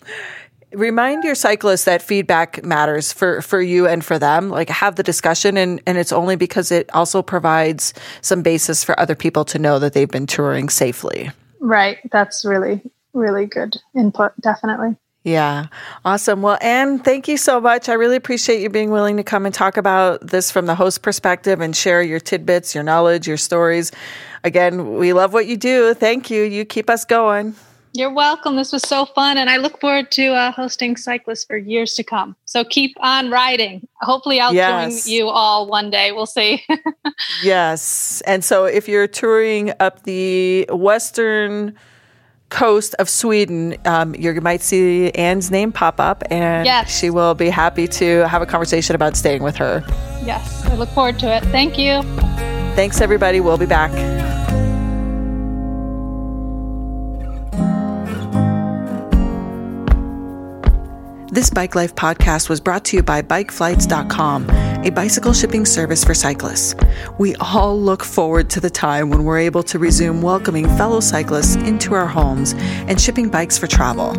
remind 0.72 1.24
your 1.24 1.36
cyclists 1.36 1.86
that 1.86 2.02
feedback 2.02 2.64
matters 2.64 3.12
for, 3.12 3.42
for 3.42 3.62
you 3.62 3.88
and 3.88 4.04
for 4.04 4.20
them. 4.20 4.50
Like 4.50 4.70
have 4.70 4.96
the 4.96 5.04
discussion 5.04 5.58
and, 5.58 5.82
and 5.86 5.98
it's 5.98 6.12
only 6.12 6.36
because 6.36 6.72
it 6.72 6.94
also 6.94 7.22
provides 7.22 7.94
some 8.22 8.42
basis 8.42 8.84
for 8.84 9.00
other 9.00 9.16
people 9.16 9.46
to 9.46 9.60
know 9.60 9.80
that 9.80 9.94
they've 9.94 10.10
been 10.10 10.28
touring 10.28 10.70
safely. 10.70 11.32
Right. 11.60 11.98
That's 12.12 12.46
really, 12.46 12.82
really 13.14 13.46
good 13.46 13.78
input. 13.96 14.34
Definitely. 14.42 14.96
Yeah. 15.24 15.68
Awesome. 16.06 16.42
Well, 16.42 16.58
Anne, 16.62 17.00
thank 17.00 17.28
you 17.28 17.38
so 17.38 17.60
much. 17.60 17.90
I 17.90 17.94
really 17.94 18.16
appreciate 18.16 18.62
you 18.62 18.70
being 18.70 18.90
willing 18.90 19.18
to 19.18 19.24
come 19.24 19.46
and 19.46 19.54
talk 19.54 19.76
about 19.76 20.26
this 20.26 20.50
from 20.50 20.66
the 20.66 20.76
host 20.76 21.02
perspective 21.02 21.60
and 21.60 21.76
share 21.76 22.02
your 22.02 22.22
tidbits, 22.22 22.74
your 22.74 22.86
knowledge, 22.86 23.28
your 23.28 23.38
stories. 23.38 23.92
Again, 24.46 24.96
we 24.96 25.12
love 25.12 25.34
what 25.34 25.46
you 25.46 25.58
do. 25.58 25.94
Thank 25.94 26.30
you. 26.30 26.44
You 26.44 26.64
keep 26.64 26.90
us 26.90 27.04
going. 27.04 27.56
You're 27.94 28.14
welcome. 28.14 28.56
This 28.56 28.72
was 28.72 28.84
so 28.84 29.06
fun, 29.06 29.38
and 29.38 29.50
I 29.50 29.58
look 29.58 29.80
forward 29.82 30.12
to 30.12 30.28
uh, 30.34 30.52
hosting 30.52 30.96
cyclists 30.96 31.44
for 31.44 31.58
years 31.58 31.96
to 31.96 32.04
come. 32.04 32.36
So 32.46 32.64
keep 32.64 32.96
on 33.00 33.32
riding. 33.32 33.88
Hopefully, 34.02 34.40
I'll 34.40 34.54
yes. 34.54 35.06
join 35.06 35.14
you 35.14 35.30
all 35.30 35.68
one 35.68 35.90
day. 35.90 36.12
We'll 36.12 36.28
see. 36.28 36.64
yes, 37.44 38.22
and 38.28 38.44
so 38.44 38.66
if 38.66 38.88
you're 38.88 39.08
touring 39.08 39.74
up 39.80 40.04
the 40.04 40.68
western 40.72 41.74
coast 42.50 42.96
of 43.00 43.10
Sweden, 43.10 43.76
um, 43.86 44.14
you 44.16 44.40
might 44.40 44.62
see 44.62 45.10
Anne's 45.12 45.50
name 45.50 45.72
pop 45.72 46.00
up, 46.00 46.24
and 46.30 46.66
Yes. 46.66 46.96
she 46.96 47.10
will 47.10 47.34
be 47.34 47.50
happy 47.50 47.88
to 47.88 48.28
have 48.28 48.42
a 48.42 48.46
conversation 48.46 48.96
about 48.96 49.16
staying 49.16 49.42
with 49.42 49.56
her. 49.56 49.84
Yes, 50.24 50.64
I 50.66 50.76
look 50.76 50.90
forward 50.90 51.18
to 51.20 51.36
it. 51.36 51.44
Thank 51.46 51.80
you. 51.80 52.04
Thanks, 52.76 53.02
everybody. 53.02 53.40
We'll 53.40 53.58
be 53.58 53.66
back. 53.66 53.92
This 61.32 61.52
Bike 61.52 61.76
Life 61.76 61.94
podcast 61.94 62.50
was 62.50 62.60
brought 62.60 62.84
to 62.86 62.98
you 62.98 63.04
by 63.04 63.22
BikeFlights.com, 63.22 64.50
a 64.84 64.90
bicycle 64.90 65.32
shipping 65.32 65.64
service 65.64 66.04
for 66.04 66.16
cyclists. 66.16 66.74
We 67.20 67.36
all 67.36 67.80
look 67.80 68.04
forward 68.04 68.50
to 68.50 68.60
the 68.60 68.72
time 68.72 69.12
when 69.12 69.24
we're 69.24 69.38
able 69.38 69.62
to 69.64 69.78
resume 69.78 70.24
welcoming 70.24 70.66
fellow 70.70 71.00
cyclists 71.02 71.56
into 71.56 71.94
our 71.94 72.08
homes 72.08 72.56
and 72.58 73.00
shipping 73.00 73.30
bikes 73.30 73.60
for 73.60 73.68
travel. 73.68 74.14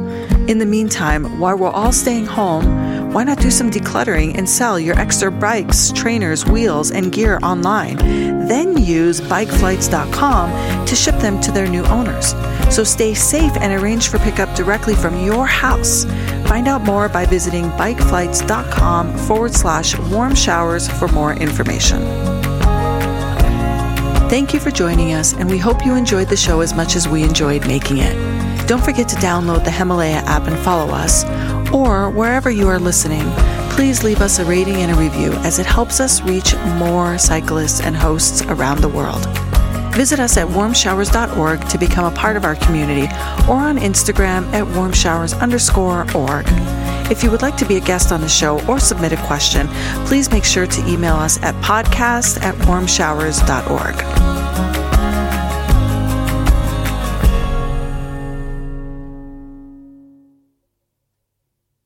In 0.48 0.58
the 0.58 0.66
meantime, 0.66 1.40
while 1.40 1.58
we're 1.58 1.70
all 1.70 1.90
staying 1.90 2.26
home, 2.26 3.12
why 3.12 3.24
not 3.24 3.40
do 3.40 3.50
some 3.50 3.72
decluttering 3.72 4.38
and 4.38 4.48
sell 4.48 4.78
your 4.78 4.96
extra 4.96 5.32
bikes, 5.32 5.90
trainers, 5.90 6.46
wheels, 6.46 6.92
and 6.92 7.10
gear 7.10 7.40
online? 7.42 7.96
Then 8.46 8.78
use 8.78 9.20
bikeflights.com 9.20 10.86
to 10.86 10.94
ship 10.94 11.16
them 11.16 11.40
to 11.40 11.50
their 11.50 11.66
new 11.66 11.84
owners. 11.86 12.34
So 12.72 12.84
stay 12.84 13.14
safe 13.14 13.56
and 13.56 13.72
arrange 13.72 14.06
for 14.06 14.20
pickup 14.20 14.54
directly 14.54 14.94
from 14.94 15.24
your 15.24 15.44
house. 15.44 16.04
Find 16.50 16.66
out 16.66 16.82
more 16.82 17.08
by 17.08 17.26
visiting 17.26 17.66
bikeflights.com 17.78 19.16
forward 19.18 19.54
slash 19.54 19.96
warm 19.96 20.34
showers 20.34 20.88
for 20.88 21.06
more 21.06 21.32
information. 21.32 22.00
Thank 24.28 24.52
you 24.52 24.58
for 24.58 24.72
joining 24.72 25.12
us, 25.12 25.32
and 25.32 25.48
we 25.48 25.58
hope 25.58 25.86
you 25.86 25.94
enjoyed 25.94 26.26
the 26.26 26.36
show 26.36 26.60
as 26.60 26.74
much 26.74 26.96
as 26.96 27.06
we 27.06 27.22
enjoyed 27.22 27.68
making 27.68 27.98
it. 27.98 28.16
Don't 28.66 28.82
forget 28.82 29.08
to 29.10 29.16
download 29.16 29.62
the 29.62 29.70
Himalaya 29.70 30.24
app 30.26 30.48
and 30.48 30.58
follow 30.64 30.92
us, 30.92 31.24
or 31.72 32.10
wherever 32.10 32.50
you 32.50 32.66
are 32.66 32.80
listening, 32.80 33.30
please 33.70 34.02
leave 34.02 34.20
us 34.20 34.40
a 34.40 34.44
rating 34.44 34.78
and 34.78 34.90
a 34.90 35.00
review 35.00 35.32
as 35.44 35.60
it 35.60 35.66
helps 35.66 36.00
us 36.00 36.20
reach 36.22 36.56
more 36.78 37.16
cyclists 37.16 37.80
and 37.80 37.94
hosts 37.94 38.42
around 38.42 38.80
the 38.80 38.88
world. 38.88 39.24
Visit 40.00 40.18
us 40.18 40.38
at 40.38 40.48
warmshowers.org 40.48 41.68
to 41.68 41.76
become 41.76 42.10
a 42.10 42.16
part 42.16 42.38
of 42.38 42.44
our 42.46 42.54
community 42.54 43.02
or 43.46 43.56
on 43.56 43.76
Instagram 43.76 44.50
at 44.54 44.64
warmshowers 44.64 45.38
underscore 45.42 46.06
org. 46.16 46.46
If 47.10 47.22
you 47.22 47.30
would 47.30 47.42
like 47.42 47.58
to 47.58 47.66
be 47.66 47.76
a 47.76 47.80
guest 47.80 48.10
on 48.10 48.22
the 48.22 48.28
show 48.28 48.66
or 48.66 48.80
submit 48.80 49.12
a 49.12 49.18
question, 49.26 49.68
please 50.06 50.30
make 50.30 50.44
sure 50.44 50.66
to 50.66 50.88
email 50.88 51.16
us 51.16 51.38
at 51.42 51.54
podcast 51.56 52.40
at 52.40 52.54
warmshowers.org. 52.64 54.79